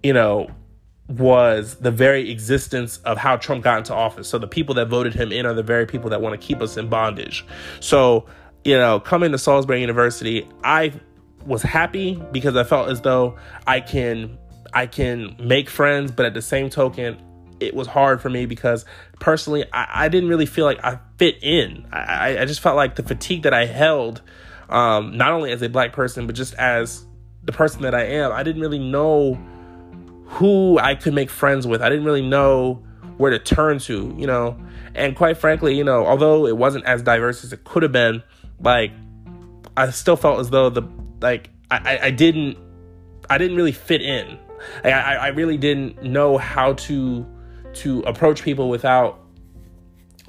[0.05, 0.49] you know,
[1.09, 4.29] was the very existence of how Trump got into office.
[4.29, 6.63] So the people that voted him in are the very people that want to keep
[6.63, 7.45] us in bondage.
[7.81, 8.27] So
[8.65, 10.93] you know, coming to Salisbury University, I
[11.47, 14.39] was happy because I felt as though I can
[14.73, 17.17] I can make friends, but at the same token,
[17.61, 18.85] it was hard for me because
[19.21, 21.87] personally I, I didn't really feel like I fit in.
[21.93, 24.23] I, I just felt like the fatigue that I held,
[24.69, 27.07] um, not only as a black person, but just as
[27.45, 29.35] the person that I am, I didn't really know
[30.27, 31.83] who I could make friends with.
[31.83, 32.83] I didn't really know
[33.19, 34.59] where to turn to, you know.
[34.95, 38.23] And quite frankly, you know, although it wasn't as diverse as it could have been,
[38.61, 38.93] like
[39.77, 40.83] I still felt as though the
[41.21, 42.59] like I, I didn't
[43.29, 44.39] I didn't really fit in.
[44.83, 47.27] I, I really didn't know how to
[47.75, 49.21] to approach people without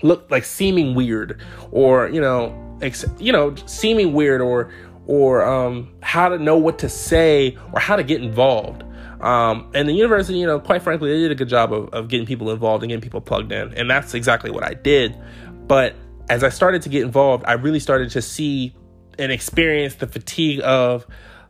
[0.01, 4.71] look like seeming weird or you know ex- you know seeming weird or
[5.07, 8.83] or um, how to know what to say or how to get involved.
[9.21, 12.07] Um, and the university, you know, quite frankly, they did a good job of, of
[12.07, 15.15] getting people involved and getting people plugged in, and that's exactly what I did.
[15.67, 15.95] But
[16.29, 18.75] as I started to get involved, I really started to see
[19.17, 21.05] and experience the fatigue of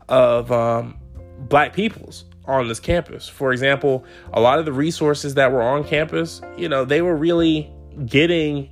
[0.08, 1.00] of um,
[1.40, 3.28] black peoples on this campus.
[3.28, 7.16] For example, a lot of the resources that were on campus, you know, they were
[7.16, 7.72] really
[8.06, 8.70] getting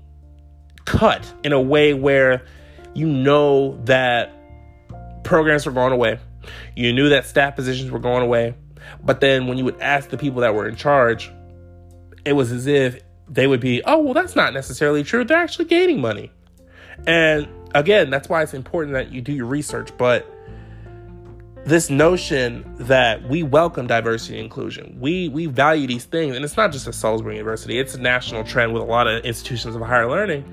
[0.85, 2.45] cut in a way where
[2.93, 4.31] you know that
[5.23, 6.19] programs were going away.
[6.75, 8.55] You knew that staff positions were going away.
[9.03, 11.31] But then when you would ask the people that were in charge,
[12.25, 15.23] it was as if they would be, oh, well, that's not necessarily true.
[15.23, 16.31] They're actually gaining money.
[17.07, 19.89] And again, that's why it's important that you do your research.
[19.97, 20.29] But
[21.65, 26.57] this notion that we welcome diversity and inclusion, we we value these things, and it's
[26.57, 29.81] not just a Salisbury University; it's a national trend with a lot of institutions of
[29.81, 30.43] higher learning.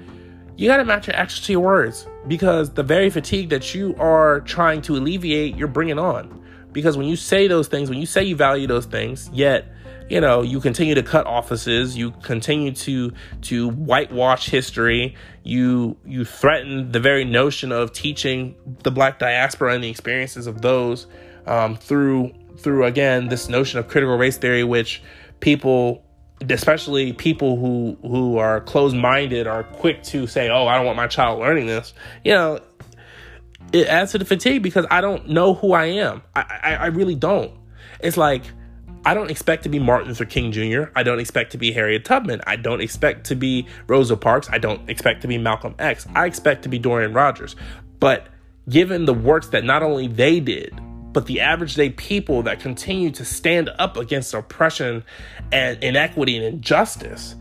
[0.57, 3.95] You got to match your actions to your words because the very fatigue that you
[3.99, 6.45] are trying to alleviate, you're bringing on.
[6.73, 9.73] Because when you say those things, when you say you value those things, yet
[10.11, 16.25] you know you continue to cut offices you continue to to whitewash history you you
[16.25, 21.07] threaten the very notion of teaching the black diaspora and the experiences of those
[21.47, 25.03] um, through through again this notion of critical race theory which
[25.39, 26.05] people
[26.51, 31.07] especially people who who are closed-minded are quick to say oh i don't want my
[31.07, 31.95] child learning this.
[32.25, 32.61] You know
[33.73, 36.23] it adds to the fatigue because i don't know who i am.
[36.35, 37.53] I i, I really don't.
[38.01, 38.43] It's like
[39.05, 40.91] I don't expect to be Martin Luther King Jr.
[40.95, 42.43] I don't expect to be Harriet Tubman.
[42.47, 44.49] I don't expect to be Rosa Parks.
[44.51, 46.07] I don't expect to be Malcolm X.
[46.15, 47.57] I expect to be Dorian Rogers.
[47.99, 48.29] But
[48.69, 50.79] given the works that not only they did,
[51.13, 55.03] but the average day people that continue to stand up against oppression
[55.51, 57.37] and inequity and injustice,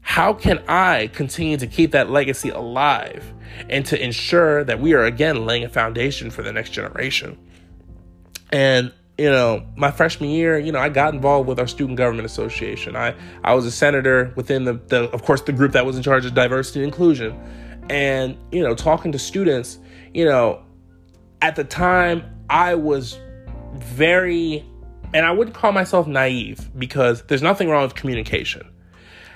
[0.00, 3.32] how can I continue to keep that legacy alive
[3.68, 7.38] and to ensure that we are again laying a foundation for the next generation?
[8.50, 12.24] And you know, my freshman year, you know, I got involved with our student government
[12.24, 12.94] association.
[12.94, 16.04] I, I was a senator within the, the, of course, the group that was in
[16.04, 17.36] charge of diversity and inclusion.
[17.90, 19.78] And, you know, talking to students,
[20.14, 20.62] you know,
[21.42, 23.18] at the time I was
[23.74, 24.64] very,
[25.12, 28.70] and I wouldn't call myself naive because there's nothing wrong with communication.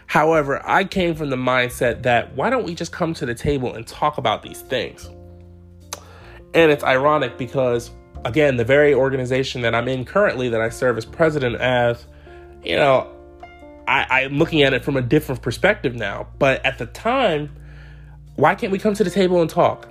[0.06, 3.74] However, I came from the mindset that why don't we just come to the table
[3.74, 5.10] and talk about these things?
[6.54, 7.90] And it's ironic because
[8.24, 12.06] again, the very organization that I'm in currently, that I serve as president as,
[12.64, 13.10] you know,
[13.86, 16.28] I, I'm looking at it from a different perspective now.
[16.38, 17.50] But at the time,
[18.36, 19.88] why can't we come to the table and talk?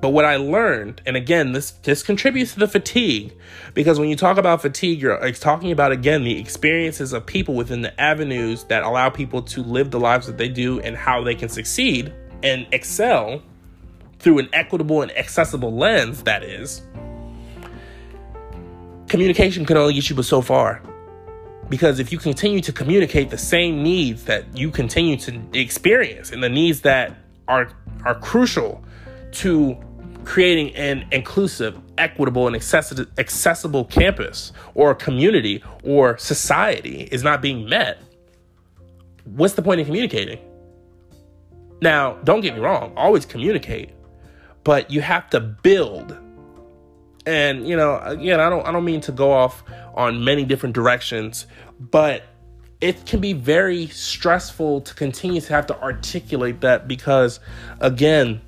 [0.00, 3.32] But what I learned, and again, this this contributes to the fatigue,
[3.72, 7.82] because when you talk about fatigue, you're talking about again the experiences of people within
[7.82, 11.36] the avenues that allow people to live the lives that they do and how they
[11.36, 13.42] can succeed and excel
[14.18, 16.24] through an equitable and accessible lens.
[16.24, 16.82] That is,
[19.12, 20.80] communication can only get you but so far.
[21.68, 26.42] Because if you continue to communicate the same needs that you continue to experience and
[26.42, 27.14] the needs that
[27.46, 27.68] are
[28.06, 28.82] are crucial
[29.32, 29.76] to
[30.24, 38.00] creating an inclusive, equitable, and accessible campus or community or society is not being met,
[39.24, 40.38] what's the point in communicating?
[41.82, 43.90] Now, don't get me wrong, always communicate,
[44.64, 46.16] but you have to build
[47.26, 49.62] and you know, again, I don't I don't mean to go off
[49.94, 51.46] on many different directions,
[51.78, 52.24] but
[52.80, 57.38] it can be very stressful to continue to have to articulate that because
[57.80, 58.40] again,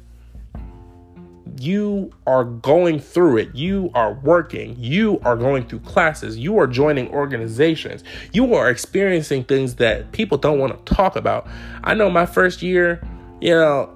[1.60, 3.54] you are going through it.
[3.54, 4.74] You are working.
[4.76, 6.36] You are going through classes.
[6.36, 8.02] You are joining organizations.
[8.32, 11.46] You are experiencing things that people don't want to talk about.
[11.84, 13.06] I know my first year,
[13.40, 13.93] you know,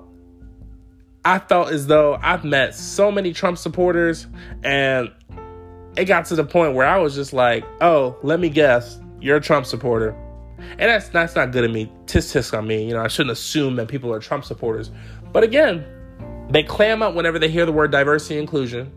[1.29, 4.27] I felt as though I've met so many Trump supporters,
[4.63, 5.13] and
[5.95, 9.37] it got to the point where I was just like, "Oh, let me guess, you're
[9.37, 10.17] a Trump supporter,"
[10.59, 11.93] and that's that's not good of me.
[12.07, 12.87] Tisk tisk on me.
[12.87, 14.91] You know, I shouldn't assume that people are Trump supporters.
[15.31, 15.85] But again,
[16.49, 18.91] they clam up whenever they hear the word diversity and inclusion.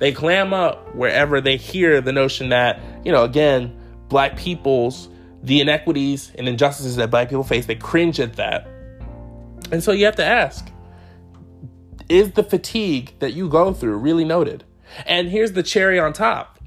[0.00, 3.72] They clam up wherever they hear the notion that, you know, again,
[4.08, 5.08] black people's
[5.44, 8.66] the inequities and injustices that black people face, they cringe at that.
[9.70, 10.71] And so you have to ask,
[12.12, 14.64] is the fatigue that you go through really noted?
[15.06, 16.58] And here's the cherry on top.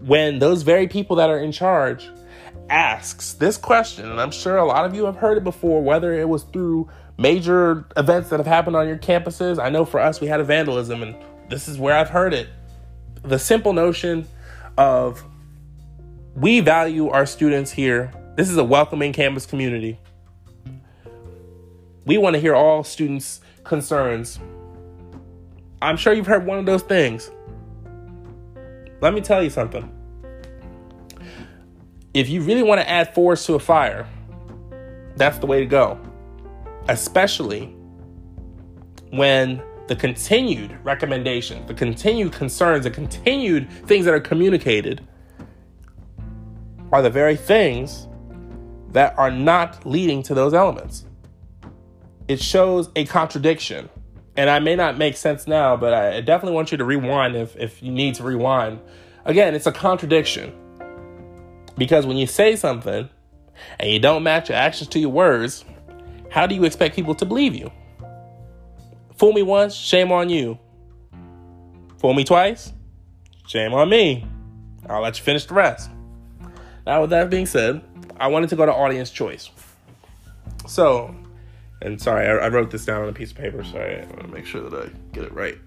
[0.00, 2.10] When those very people that are in charge
[2.68, 6.12] asks this question, and I'm sure a lot of you have heard it before, whether
[6.12, 9.62] it was through major events that have happened on your campuses.
[9.62, 11.14] I know for us, we had a vandalism, and
[11.48, 12.48] this is where I've heard it.
[13.22, 14.26] The simple notion
[14.76, 15.24] of
[16.34, 18.12] we value our students here.
[18.34, 20.00] This is a welcoming campus community.
[22.04, 24.40] We want to hear all students' concerns
[25.84, 27.30] I'm sure you've heard one of those things.
[29.02, 29.90] Let me tell you something.
[32.14, 34.08] If you really want to add force to a fire,
[35.16, 36.00] that's the way to go.
[36.88, 37.76] Especially
[39.10, 45.06] when the continued recommendations, the continued concerns, the continued things that are communicated
[46.92, 48.08] are the very things
[48.92, 51.04] that are not leading to those elements.
[52.26, 53.90] It shows a contradiction
[54.36, 57.56] and I may not make sense now, but I definitely want you to rewind if,
[57.56, 58.80] if you need to rewind.
[59.24, 60.52] Again, it's a contradiction.
[61.76, 63.08] Because when you say something
[63.78, 65.64] and you don't match your actions to your words,
[66.30, 67.70] how do you expect people to believe you?
[69.16, 70.58] Fool me once, shame on you.
[71.98, 72.72] Fool me twice,
[73.46, 74.26] shame on me.
[74.88, 75.90] I'll let you finish the rest.
[76.86, 77.82] Now, with that being said,
[78.18, 79.50] I wanted to go to audience choice.
[80.66, 81.14] So,
[81.84, 84.22] and sorry, I, I wrote this down on a piece of paper, so I want
[84.22, 85.58] to make sure that I get it right.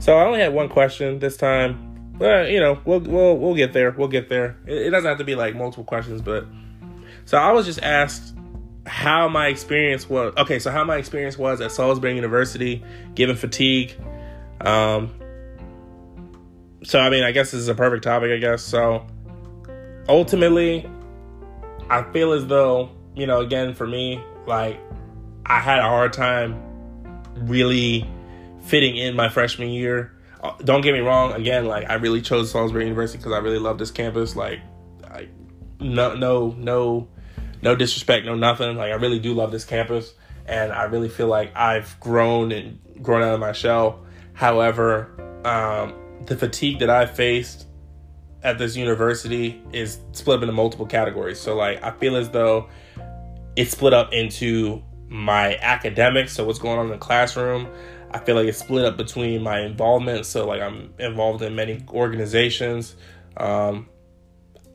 [0.00, 2.14] So I only had one question this time.
[2.14, 3.90] But you know, we'll we'll we'll get there.
[3.90, 4.56] We'll get there.
[4.66, 6.46] It, it doesn't have to be like multiple questions, but
[7.24, 8.34] so I was just asked
[8.86, 10.34] how my experience was.
[10.36, 12.82] Okay, so how my experience was at Salisbury University,
[13.14, 13.94] given fatigue.
[14.60, 15.14] Um,
[16.84, 18.30] so I mean, I guess this is a perfect topic.
[18.30, 19.06] I guess so.
[20.08, 20.88] Ultimately,
[21.88, 24.80] I feel as though you know, again for me, like
[25.46, 26.62] I had a hard time
[27.36, 28.08] really
[28.64, 30.12] fitting in my freshman year.
[30.42, 31.32] uh, don't get me wrong.
[31.32, 34.36] Again, like I really chose Salisbury University because I really love this campus.
[34.36, 34.60] Like,
[35.04, 35.28] I
[35.80, 37.08] no no no
[37.62, 38.76] no disrespect, no nothing.
[38.76, 40.14] Like I really do love this campus,
[40.46, 44.04] and I really feel like I've grown and grown out of my shell.
[44.34, 45.10] However,
[45.44, 45.94] um,
[46.26, 47.66] the fatigue that I faced
[48.42, 51.38] at this university is split up into multiple categories.
[51.38, 52.68] So like I feel as though
[53.54, 54.82] it's split up into
[55.12, 57.68] my academics, so what's going on in the classroom.
[58.10, 60.26] I feel like it's split up between my involvement.
[60.26, 62.96] So like I'm involved in many organizations.
[63.36, 63.88] Um,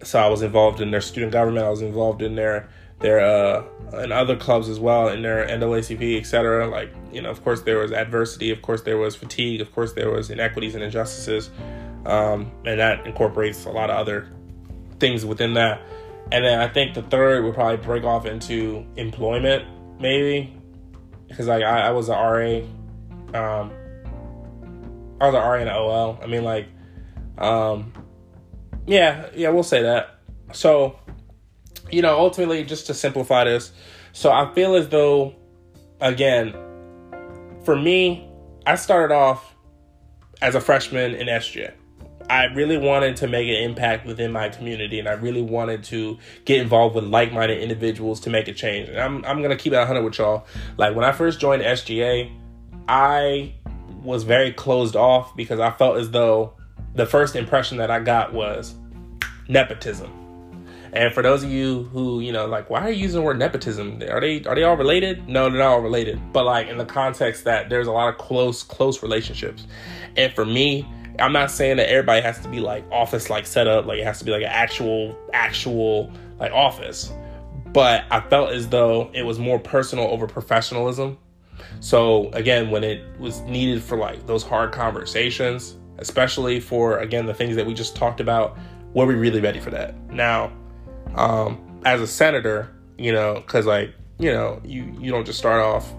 [0.04, 1.66] so I was involved in their student government.
[1.66, 2.70] I was involved in their
[3.00, 3.64] their uh
[3.94, 6.68] and other clubs as well in their NAACP, etc.
[6.68, 8.52] Like you know, of course there was adversity.
[8.52, 9.62] Of course there was fatigue.
[9.62, 11.50] Of course there was inequities and injustices,
[12.06, 14.30] um, and that incorporates a lot of other
[15.00, 15.82] things within that.
[16.32, 19.66] And then I think the third would probably break off into employment,
[20.00, 20.56] maybe,
[21.28, 22.58] because like I, I was an RA,
[23.34, 23.72] um,
[25.20, 26.20] I was an RA and OL.
[26.22, 26.68] I mean, like,
[27.38, 27.94] um,
[28.86, 30.20] yeah, yeah, we'll say that.
[30.54, 30.98] So,
[31.92, 33.72] you know, ultimately, just to simplify this,
[34.14, 35.36] so I feel as though,
[36.02, 36.54] again,
[37.64, 38.28] for me,
[38.66, 39.56] I started off
[40.42, 41.74] as a freshman in SGA.
[42.30, 46.18] I really wanted to make an impact within my community and I really wanted to
[46.46, 48.90] get involved with like minded individuals to make a change.
[48.90, 50.46] And I'm, I'm going to keep it 100 with y'all.
[50.78, 52.32] Like when I first joined SGA,
[52.88, 53.54] I
[54.04, 56.54] was very closed off because I felt as though
[56.96, 58.76] the first impression that I got was
[59.48, 60.12] nepotism.
[60.94, 63.38] And for those of you who, you know, like, why are you using the word
[63.38, 64.02] nepotism?
[64.10, 65.28] Are they are they all related?
[65.28, 66.20] No, they're not all related.
[66.34, 69.68] But like in the context that there's a lot of close, close relationships.
[70.16, 70.88] And for me,
[71.20, 74.04] I'm not saying that everybody has to be like office like set up, like it
[74.06, 77.12] has to be like an actual, actual like office.
[77.68, 81.18] But I felt as though it was more personal over professionalism.
[81.80, 87.34] So again, when it was needed for like those hard conversations, especially for again the
[87.34, 88.58] things that we just talked about,
[88.94, 89.96] were we really ready for that?
[90.12, 90.52] Now,
[91.16, 95.62] um, as a senator, you know, because like you know, you you don't just start
[95.62, 95.94] off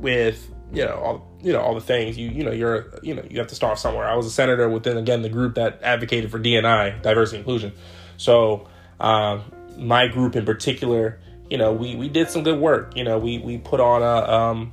[0.00, 2.16] with you know all you know all the things.
[2.18, 4.06] You you know you're you know you have to start somewhere.
[4.06, 7.72] I was a senator within again the group that advocated for dni diversity inclusion.
[8.16, 8.68] So
[8.98, 9.44] um,
[9.76, 11.20] my group in particular
[11.50, 12.96] you know we we did some good work.
[12.96, 14.72] You know we we put on a um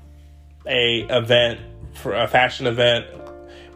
[0.65, 1.59] a event
[1.95, 3.07] for a fashion event.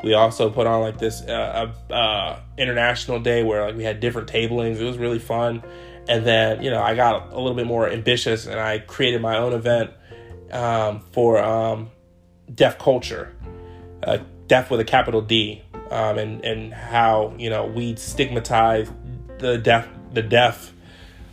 [0.03, 4.27] We also put on like this uh, uh, international day where like we had different
[4.27, 4.79] tablings.
[4.79, 5.63] It was really fun.
[6.07, 9.37] And then you know i got a little bit more ambitious and i created my
[9.37, 9.91] own event
[10.51, 11.91] um, for um,
[12.53, 13.33] deaf culture,
[14.03, 18.89] uh, deaf with a capital D, um, and and how you know we stigmatize
[19.39, 20.73] the deaf the deaf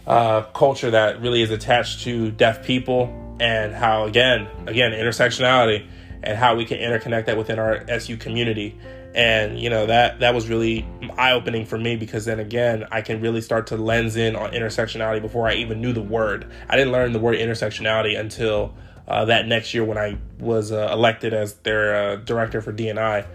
[0.06, 5.86] uh, culture that really is attached to deaf people, and how again again intersectionality
[6.22, 8.78] and how we can interconnect that within our SU community.
[9.14, 13.00] And you know that that was really eye opening for me because then again I
[13.00, 16.50] can really start to lens in on intersectionality before I even knew the word.
[16.68, 18.74] I didn't learn the word intersectionality until
[19.08, 23.26] uh, that next year when I was uh, elected as their uh, director for DNI.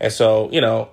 [0.00, 0.90] And so, you know,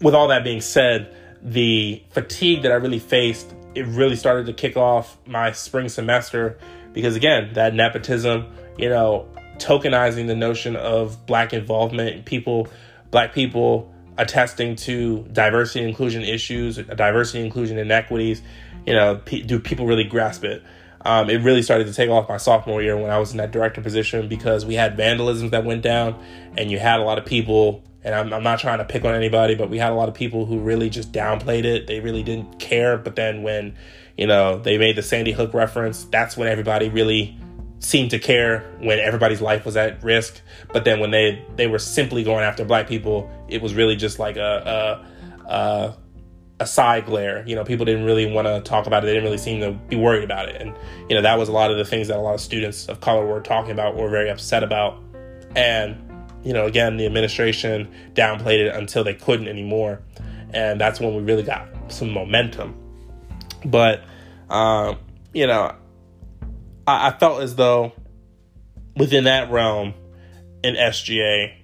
[0.00, 4.52] with all that being said, the fatigue that I really faced, it really started to
[4.52, 6.58] kick off my spring semester
[6.94, 8.46] because, again, that nepotism,
[8.78, 12.68] you know, tokenizing the notion of black involvement, people,
[13.10, 18.40] black people attesting to diversity and inclusion issues, diversity, inclusion, inequities.
[18.86, 20.62] You know, do people really grasp it?
[21.02, 23.52] Um, it really started to take off my sophomore year when I was in that
[23.52, 26.20] director position because we had vandalisms that went down,
[26.56, 27.84] and you had a lot of people.
[28.04, 30.14] And I'm, I'm not trying to pick on anybody, but we had a lot of
[30.14, 31.86] people who really just downplayed it.
[31.86, 32.96] They really didn't care.
[32.96, 33.76] But then when,
[34.16, 37.38] you know, they made the Sandy Hook reference, that's when everybody really
[37.80, 40.40] seemed to care when everybody's life was at risk.
[40.72, 44.18] But then when they they were simply going after black people, it was really just
[44.18, 45.04] like a,
[45.48, 45.96] a, a
[46.60, 47.44] a side glare.
[47.46, 49.06] You know, people didn't really want to talk about it.
[49.06, 50.60] They didn't really seem to be worried about it.
[50.60, 50.74] And,
[51.08, 53.00] you know, that was a lot of the things that a lot of students of
[53.00, 55.02] color were talking about, were very upset about.
[55.54, 55.96] And,
[56.42, 60.00] you know, again, the administration downplayed it until they couldn't anymore.
[60.52, 62.74] And that's when we really got some momentum.
[63.64, 64.02] But,
[64.50, 64.98] um,
[65.32, 65.74] you know,
[66.86, 67.92] I, I felt as though
[68.96, 69.94] within that realm
[70.64, 71.54] in SGA,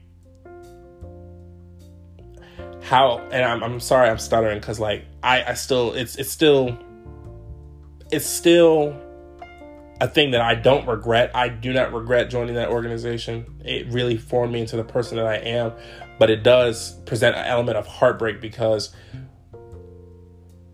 [2.85, 6.78] how and I'm, I'm sorry I'm stuttering because like I, I still it's it's still
[8.12, 9.01] it's still
[10.01, 11.30] a thing that I don't regret.
[11.35, 13.47] I do not regret joining that organization.
[13.64, 15.72] It really formed me into the person that I am,
[16.18, 18.95] but it does present an element of heartbreak because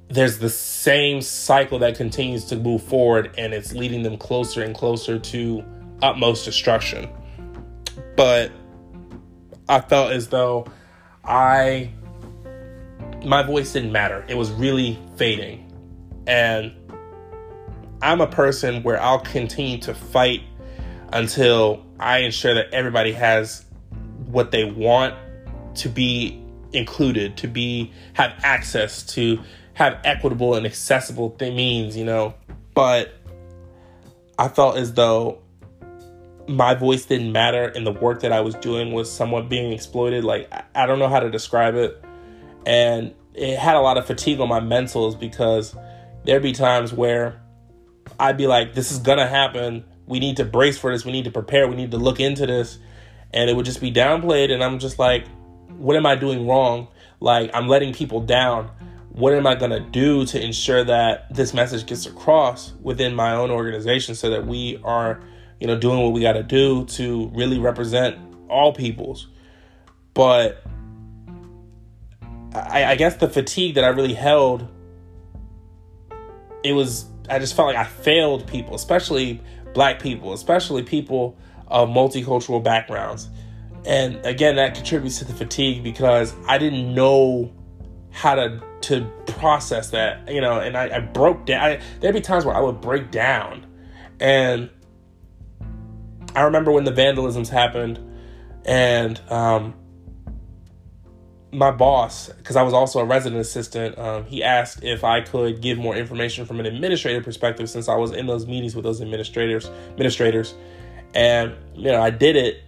[0.08, 4.74] there's the same cycle that continues to move forward and it's leading them closer and
[4.74, 5.64] closer to
[6.02, 7.08] utmost destruction.
[8.16, 8.50] But
[9.68, 10.66] I felt as though
[11.24, 11.92] I
[13.24, 14.24] my voice didn't matter.
[14.28, 15.66] It was really fading.
[16.26, 16.72] And
[18.02, 20.42] I'm a person where I'll continue to fight
[21.12, 23.64] until I ensure that everybody has
[24.26, 25.14] what they want
[25.76, 26.42] to be
[26.72, 29.40] included, to be have access to
[29.74, 32.34] have equitable and accessible th- means, you know.
[32.74, 33.12] But
[34.38, 35.42] I felt as though
[36.48, 40.24] my voice didn't matter and the work that I was doing was somewhat being exploited.
[40.24, 42.02] Like I don't know how to describe it.
[42.66, 45.74] And it had a lot of fatigue on my mentals because
[46.24, 47.40] there'd be times where
[48.18, 49.84] I'd be like, this is gonna happen.
[50.06, 51.04] We need to brace for this.
[51.04, 51.68] We need to prepare.
[51.68, 52.78] We need to look into this.
[53.32, 54.50] And it would just be downplayed.
[54.50, 55.26] And I'm just like,
[55.68, 56.88] what am I doing wrong?
[57.20, 58.70] Like, I'm letting people down.
[59.10, 63.50] What am I to do to ensure that this message gets across within my own
[63.50, 65.20] organization so that we are,
[65.58, 68.16] you know, doing what we got to do to really represent
[68.48, 69.28] all peoples?
[70.14, 70.64] But
[72.54, 74.66] I, I guess the fatigue that I really held,
[76.64, 79.40] it was, I just felt like I failed people, especially
[79.72, 81.36] black people, especially people
[81.68, 83.28] of multicultural backgrounds.
[83.86, 87.52] And again, that contributes to the fatigue because I didn't know
[88.10, 91.62] how to to process that, you know, and I, I broke down.
[91.62, 93.66] I, there'd be times where I would break down,
[94.18, 94.70] and
[96.34, 98.00] I remember when the vandalisms happened,
[98.64, 99.74] and um,
[101.52, 105.60] my boss, because I was also a resident assistant, um, he asked if I could
[105.60, 109.00] give more information from an administrative perspective since I was in those meetings with those
[109.00, 110.54] administrators, administrators,
[111.14, 112.62] and you know I did it,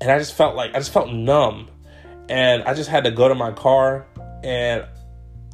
[0.00, 1.68] and I just felt like I just felt numb,
[2.28, 4.06] and I just had to go to my car,
[4.42, 4.86] and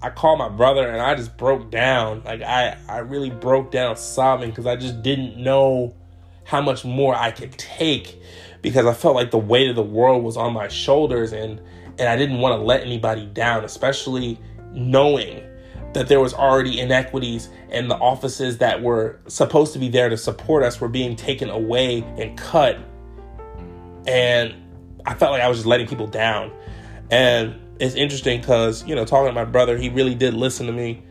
[0.00, 3.96] I called my brother, and I just broke down, like I I really broke down
[3.96, 5.94] sobbing because I just didn't know
[6.44, 8.20] how much more I could take
[8.62, 11.60] because I felt like the weight of the world was on my shoulders and
[12.01, 14.40] and I didn't want to let anybody down, especially
[14.72, 15.44] knowing
[15.92, 20.16] that there was already inequities and the offices that were supposed to be there to
[20.16, 22.78] support us were being taken away and cut.
[24.07, 24.55] And
[25.05, 26.53] I felt like I was just letting people down.
[27.11, 30.72] And it's interesting because, you know, talking to my brother, he really did listen to
[30.72, 31.03] me.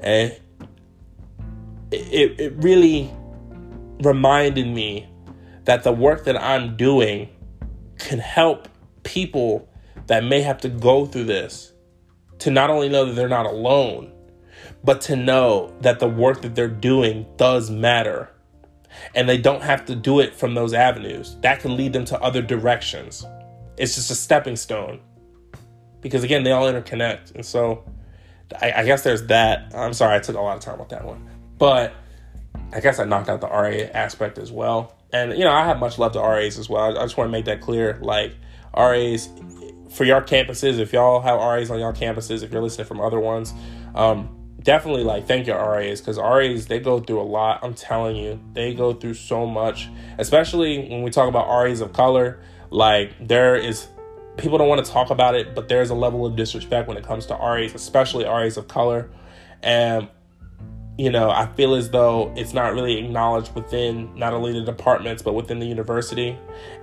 [0.00, 0.34] And
[1.90, 3.12] it, it really
[4.02, 5.08] reminded me
[5.64, 7.28] that the work that I'm doing
[7.98, 8.68] can help
[9.02, 9.67] people
[10.08, 11.72] that may have to go through this
[12.40, 14.12] to not only know that they're not alone,
[14.82, 18.30] but to know that the work that they're doing does matter.
[19.14, 21.36] And they don't have to do it from those avenues.
[21.42, 23.24] That can lead them to other directions.
[23.76, 25.00] It's just a stepping stone.
[26.00, 27.34] Because again, they all interconnect.
[27.34, 27.84] And so
[28.60, 29.72] I, I guess there's that.
[29.74, 31.28] I'm sorry, I took a lot of time with that one.
[31.58, 31.92] But
[32.72, 34.96] I guess I knocked out the RA aspect as well.
[35.12, 36.98] And, you know, I have much love to RAs as well.
[36.98, 37.98] I just want to make that clear.
[38.00, 38.34] Like,
[38.76, 39.28] RAs
[39.90, 43.20] for your campuses, if y'all have RAs on your campuses, if you're listening from other
[43.20, 43.52] ones,
[43.94, 47.60] um, definitely like thank your RAs because RAs they go through a lot.
[47.62, 51.92] I'm telling you, they go through so much, especially when we talk about RAs of
[51.92, 52.40] color.
[52.70, 53.88] Like there is
[54.36, 57.04] people don't want to talk about it, but there's a level of disrespect when it
[57.04, 59.10] comes to RAs, especially RAs of color.
[59.62, 60.08] And
[60.98, 65.22] you know, I feel as though it's not really acknowledged within not only the departments
[65.22, 66.36] but within the university.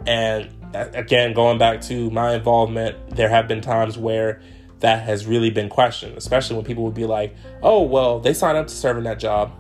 [0.08, 0.50] And
[0.94, 4.42] again, going back to my involvement, there have been times where
[4.80, 8.58] that has really been questioned, especially when people would be like, oh, well, they signed
[8.58, 9.52] up to serve in that job.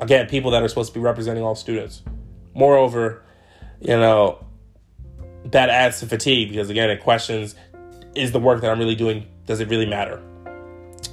[0.00, 2.02] Again, people that are supposed to be representing all students.
[2.54, 3.22] Moreover,
[3.80, 4.44] you know,
[5.46, 7.54] that adds to fatigue because, again, it questions
[8.14, 10.22] is the work that I'm really doing, does it really matter?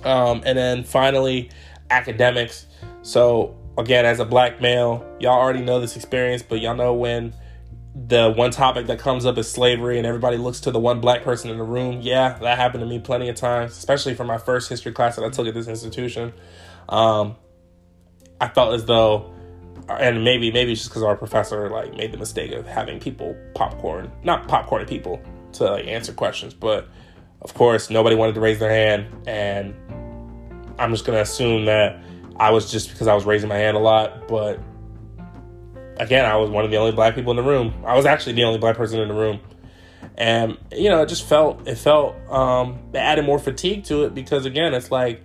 [0.04, 1.50] Um, and then finally,
[1.90, 2.66] academics.
[3.02, 7.34] So again, as a black male, y'all already know this experience, but y'all know when
[7.94, 11.24] the one topic that comes up is slavery and everybody looks to the one black
[11.24, 12.00] person in the room.
[12.02, 15.26] Yeah, that happened to me plenty of times, especially for my first history class that
[15.26, 16.34] I took at this institution.
[16.90, 17.36] Um,
[18.40, 19.34] I felt as though
[19.90, 23.36] and maybe maybe it's just because our professor like made the mistake of having people
[23.56, 25.22] popcorn not popcorn people
[25.52, 26.88] to like answer questions but
[27.42, 29.74] of course nobody wanted to raise their hand and
[30.82, 32.02] I'm just gonna assume that
[32.38, 34.60] I was just because I was raising my hand a lot, but
[36.02, 37.74] again, I was one of the only black people in the room.
[37.86, 39.40] I was actually the only black person in the room,
[40.18, 44.16] and you know, it just felt it felt um, it added more fatigue to it
[44.16, 45.22] because again, it's like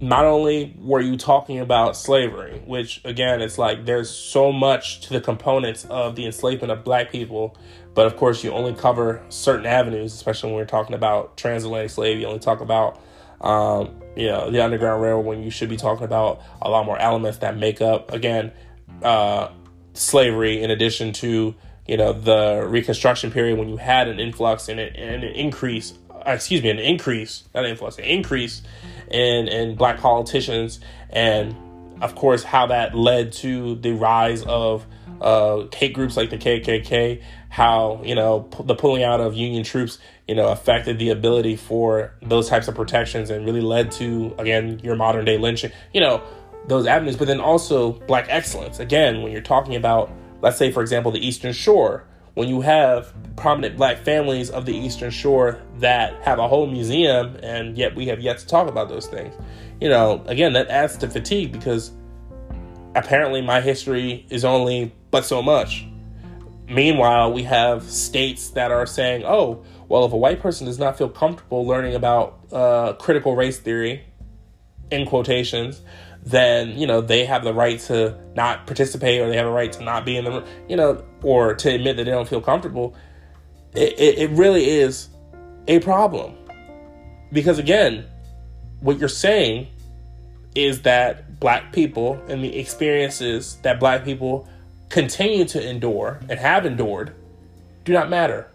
[0.00, 5.12] not only were you talking about slavery, which again, it's like there's so much to
[5.12, 7.56] the components of the enslavement of black people,
[7.94, 12.18] but of course, you only cover certain avenues, especially when we're talking about transatlantic slave.
[12.18, 13.00] You only talk about
[13.40, 16.98] um, you know, the Underground Railroad when you should be talking about a lot more
[16.98, 18.52] elements that make up, again,
[19.02, 19.48] uh,
[19.94, 21.54] slavery in addition to
[21.86, 26.30] you know the Reconstruction period when you had an influx and, and an increase, uh,
[26.30, 28.62] excuse me, an increase, not an influx, an increase
[29.10, 30.80] in in black politicians,
[31.10, 31.54] and
[32.00, 34.86] of course how that led to the rise of
[35.20, 39.62] uh, hate groups like the KKK, how you know p- the pulling out of Union
[39.62, 44.34] troops, you know, affected the ability for those types of protections and really led to
[44.38, 46.22] again your modern day lynching, you know,
[46.66, 47.16] those avenues.
[47.16, 48.80] But then also black excellence.
[48.80, 50.10] Again, when you're talking about,
[50.40, 54.76] let's say for example, the Eastern Shore, when you have prominent black families of the
[54.76, 58.88] Eastern Shore that have a whole museum, and yet we have yet to talk about
[58.88, 59.34] those things.
[59.80, 61.92] You know, again, that adds to fatigue because
[62.94, 65.86] apparently my history is only but so much.
[66.66, 70.96] Meanwhile, we have states that are saying, oh, well, if a white person does not
[70.96, 74.04] feel comfortable learning about uh, critical race theory,
[74.90, 75.82] in quotations,
[76.24, 79.72] then you know they have the right to not participate or they have a right
[79.72, 82.94] to not be in the you know, or to admit that they don't feel comfortable.
[83.74, 85.08] It, it, it really is
[85.68, 86.36] a problem
[87.32, 88.06] because again,
[88.80, 89.68] what you're saying
[90.54, 94.48] is that black people and the experiences that black people
[94.88, 97.14] continue to endure and have endured
[97.84, 98.48] do not matter.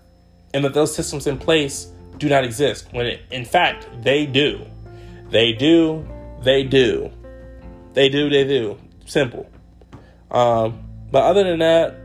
[0.54, 2.88] And that those systems in place do not exist.
[2.92, 4.66] When it, in fact, they do.
[5.30, 6.08] They do.
[6.42, 7.12] They do.
[7.94, 8.30] They do.
[8.30, 8.78] They do.
[9.06, 9.50] Simple.
[10.32, 11.96] Um, but other than that,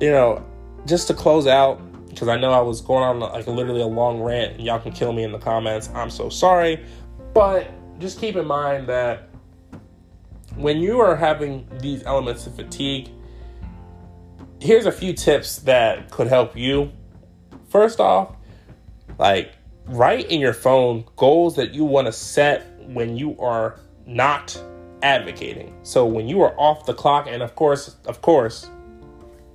[0.00, 0.44] you know,
[0.86, 4.20] just to close out, because I know I was going on like literally a long
[4.20, 5.88] rant, and y'all can kill me in the comments.
[5.94, 6.84] I'm so sorry.
[7.34, 7.70] But
[8.00, 9.28] just keep in mind that
[10.56, 13.08] when you are having these elements of fatigue,
[14.60, 16.92] here's a few tips that could help you.
[17.68, 18.36] First off,
[19.18, 19.52] like
[19.86, 24.60] write in your phone goals that you want to set when you are not
[25.02, 25.74] advocating.
[25.82, 28.68] So when you are off the clock, and of course, of course,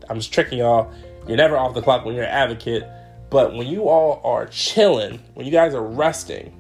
[0.10, 0.92] I'm just tricking y'all.
[1.28, 2.88] You're never off the clock when you're an advocate.
[3.30, 6.54] But when you all are chilling, when you guys are resting,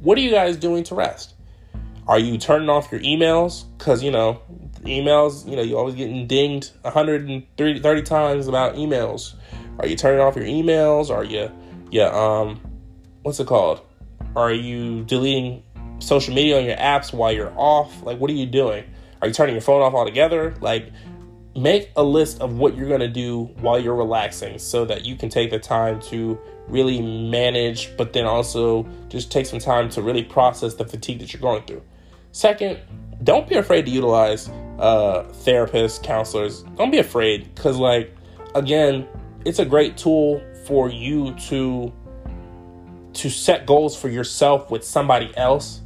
[0.00, 1.34] what are you guys doing to rest?
[2.06, 3.64] Are you turning off your emails?
[3.76, 4.40] Because, you know,
[4.82, 9.34] emails, you know, you're always getting dinged 130 times about emails.
[9.78, 11.10] Are you turning off your emails?
[11.10, 11.50] Are you,
[11.90, 12.60] yeah, um,
[13.22, 13.82] what's it called?
[14.34, 15.62] Are you deleting
[16.00, 18.02] social media on your apps while you're off?
[18.02, 18.84] Like, what are you doing?
[19.22, 20.54] Are you turning your phone off altogether?
[20.60, 20.90] Like,
[21.56, 25.16] make a list of what you're going to do while you're relaxing so that you
[25.16, 26.38] can take the time to
[26.68, 31.32] really manage, but then also just take some time to really process the fatigue that
[31.32, 31.82] you're going through.
[32.32, 32.78] Second,
[33.24, 34.48] don't be afraid to utilize
[34.78, 36.62] uh, therapists, counselors.
[36.76, 38.14] Don't be afraid because, like,
[38.54, 39.06] again,
[39.44, 41.92] it's a great tool for you to
[43.12, 45.80] to set goals for yourself with somebody else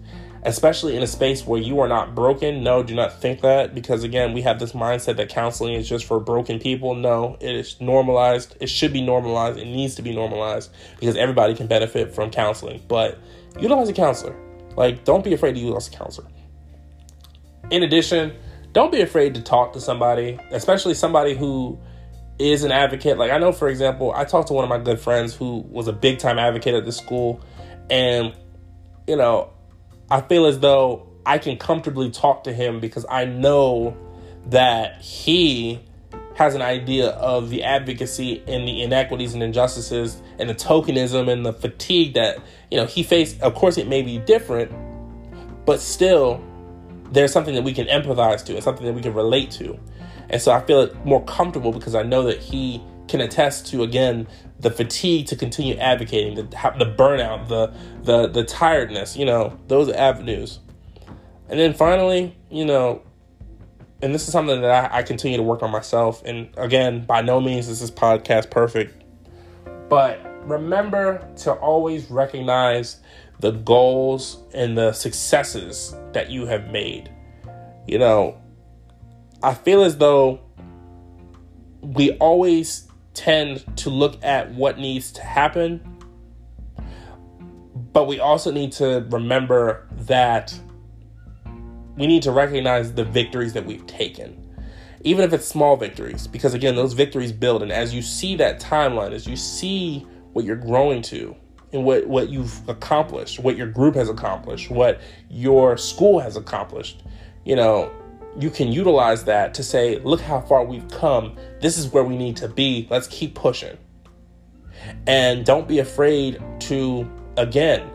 [0.44, 2.62] especially in a space where you are not broken.
[2.62, 6.04] No, do not think that because again, we have this mindset that counseling is just
[6.04, 6.94] for broken people.
[6.94, 8.56] No, it is normalized.
[8.60, 9.58] It should be normalized.
[9.58, 10.70] It needs to be normalized
[11.00, 12.82] because everybody can benefit from counseling.
[12.88, 13.18] But
[13.58, 14.36] utilize a counselor.
[14.76, 16.28] Like, don't be afraid to utilize a counselor.
[17.70, 18.34] In addition,
[18.72, 21.78] don't be afraid to talk to somebody, especially somebody who
[22.38, 23.16] is an advocate.
[23.16, 25.88] Like I know, for example, I talked to one of my good friends who was
[25.88, 27.40] a big time advocate at the school,
[27.88, 28.34] and
[29.06, 29.50] you know,
[30.10, 33.96] I feel as though I can comfortably talk to him because I know
[34.46, 35.80] that he
[36.34, 41.46] has an idea of the advocacy and the inequities and injustices and the tokenism and
[41.46, 42.38] the fatigue that
[42.70, 43.40] you know he faced.
[43.40, 44.72] Of course, it may be different,
[45.64, 46.42] but still
[47.12, 49.78] there's something that we can empathize to and something that we can relate to.
[50.28, 54.26] And so I feel more comfortable because I know that he can attest to again
[54.60, 59.90] the fatigue to continue advocating, the the burnout, the the the tiredness, you know, those
[59.90, 60.60] avenues.
[61.48, 63.02] And then finally, you know,
[64.00, 66.22] and this is something that I, I continue to work on myself.
[66.24, 69.02] And again, by no means is this podcast perfect,
[69.88, 73.00] but remember to always recognize
[73.40, 77.10] the goals and the successes that you have made.
[77.86, 78.40] You know,
[79.42, 80.40] I feel as though
[81.82, 85.80] we always tend to look at what needs to happen,
[87.92, 90.58] but we also need to remember that
[91.96, 94.40] we need to recognize the victories that we've taken.
[95.02, 97.62] Even if it's small victories, because again, those victories build.
[97.62, 101.36] And as you see that timeline, as you see what you're growing to,
[101.74, 107.02] and what, what you've accomplished, what your group has accomplished, what your school has accomplished,
[107.44, 107.92] you know,
[108.38, 111.36] you can utilize that to say, look how far we've come.
[111.60, 112.86] This is where we need to be.
[112.90, 113.78] Let's keep pushing.
[115.06, 117.88] And don't be afraid to, again,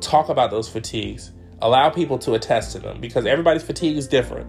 [0.00, 1.32] talk about those fatigues.
[1.60, 4.46] Allow people to attest to them because everybody's fatigue is different.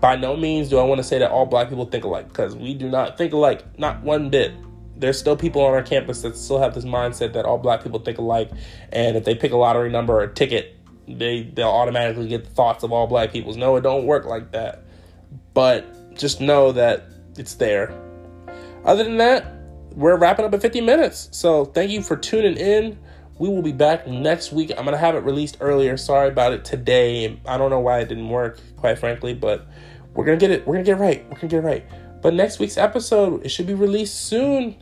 [0.00, 2.56] By no means do I want to say that all black people think alike, because
[2.56, 4.52] we do not think alike, not one bit.
[4.96, 8.00] There's still people on our campus that still have this mindset that all black people
[8.00, 8.50] think alike,
[8.92, 10.76] and if they pick a lottery number or a ticket,
[11.08, 13.56] they they'll automatically get the thoughts of all black peoples.
[13.56, 14.84] No, it don't work like that.
[15.54, 17.04] But just know that
[17.36, 17.92] it's there.
[18.84, 19.46] Other than that,
[19.92, 21.28] we're wrapping up in 50 minutes.
[21.32, 22.98] So thank you for tuning in.
[23.38, 24.72] We will be back next week.
[24.76, 25.96] I'm gonna have it released earlier.
[25.96, 27.40] Sorry about it today.
[27.46, 29.66] I don't know why it didn't work, quite frankly, but
[30.14, 30.66] we're gonna get it.
[30.66, 31.24] We're gonna get it right.
[31.24, 31.86] We're gonna get it right.
[32.20, 34.76] But next week's episode, it should be released soon.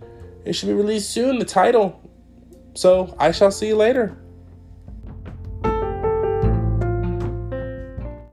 [0.44, 1.38] It should be released soon.
[1.38, 2.00] The title.
[2.74, 4.16] So I shall see you later.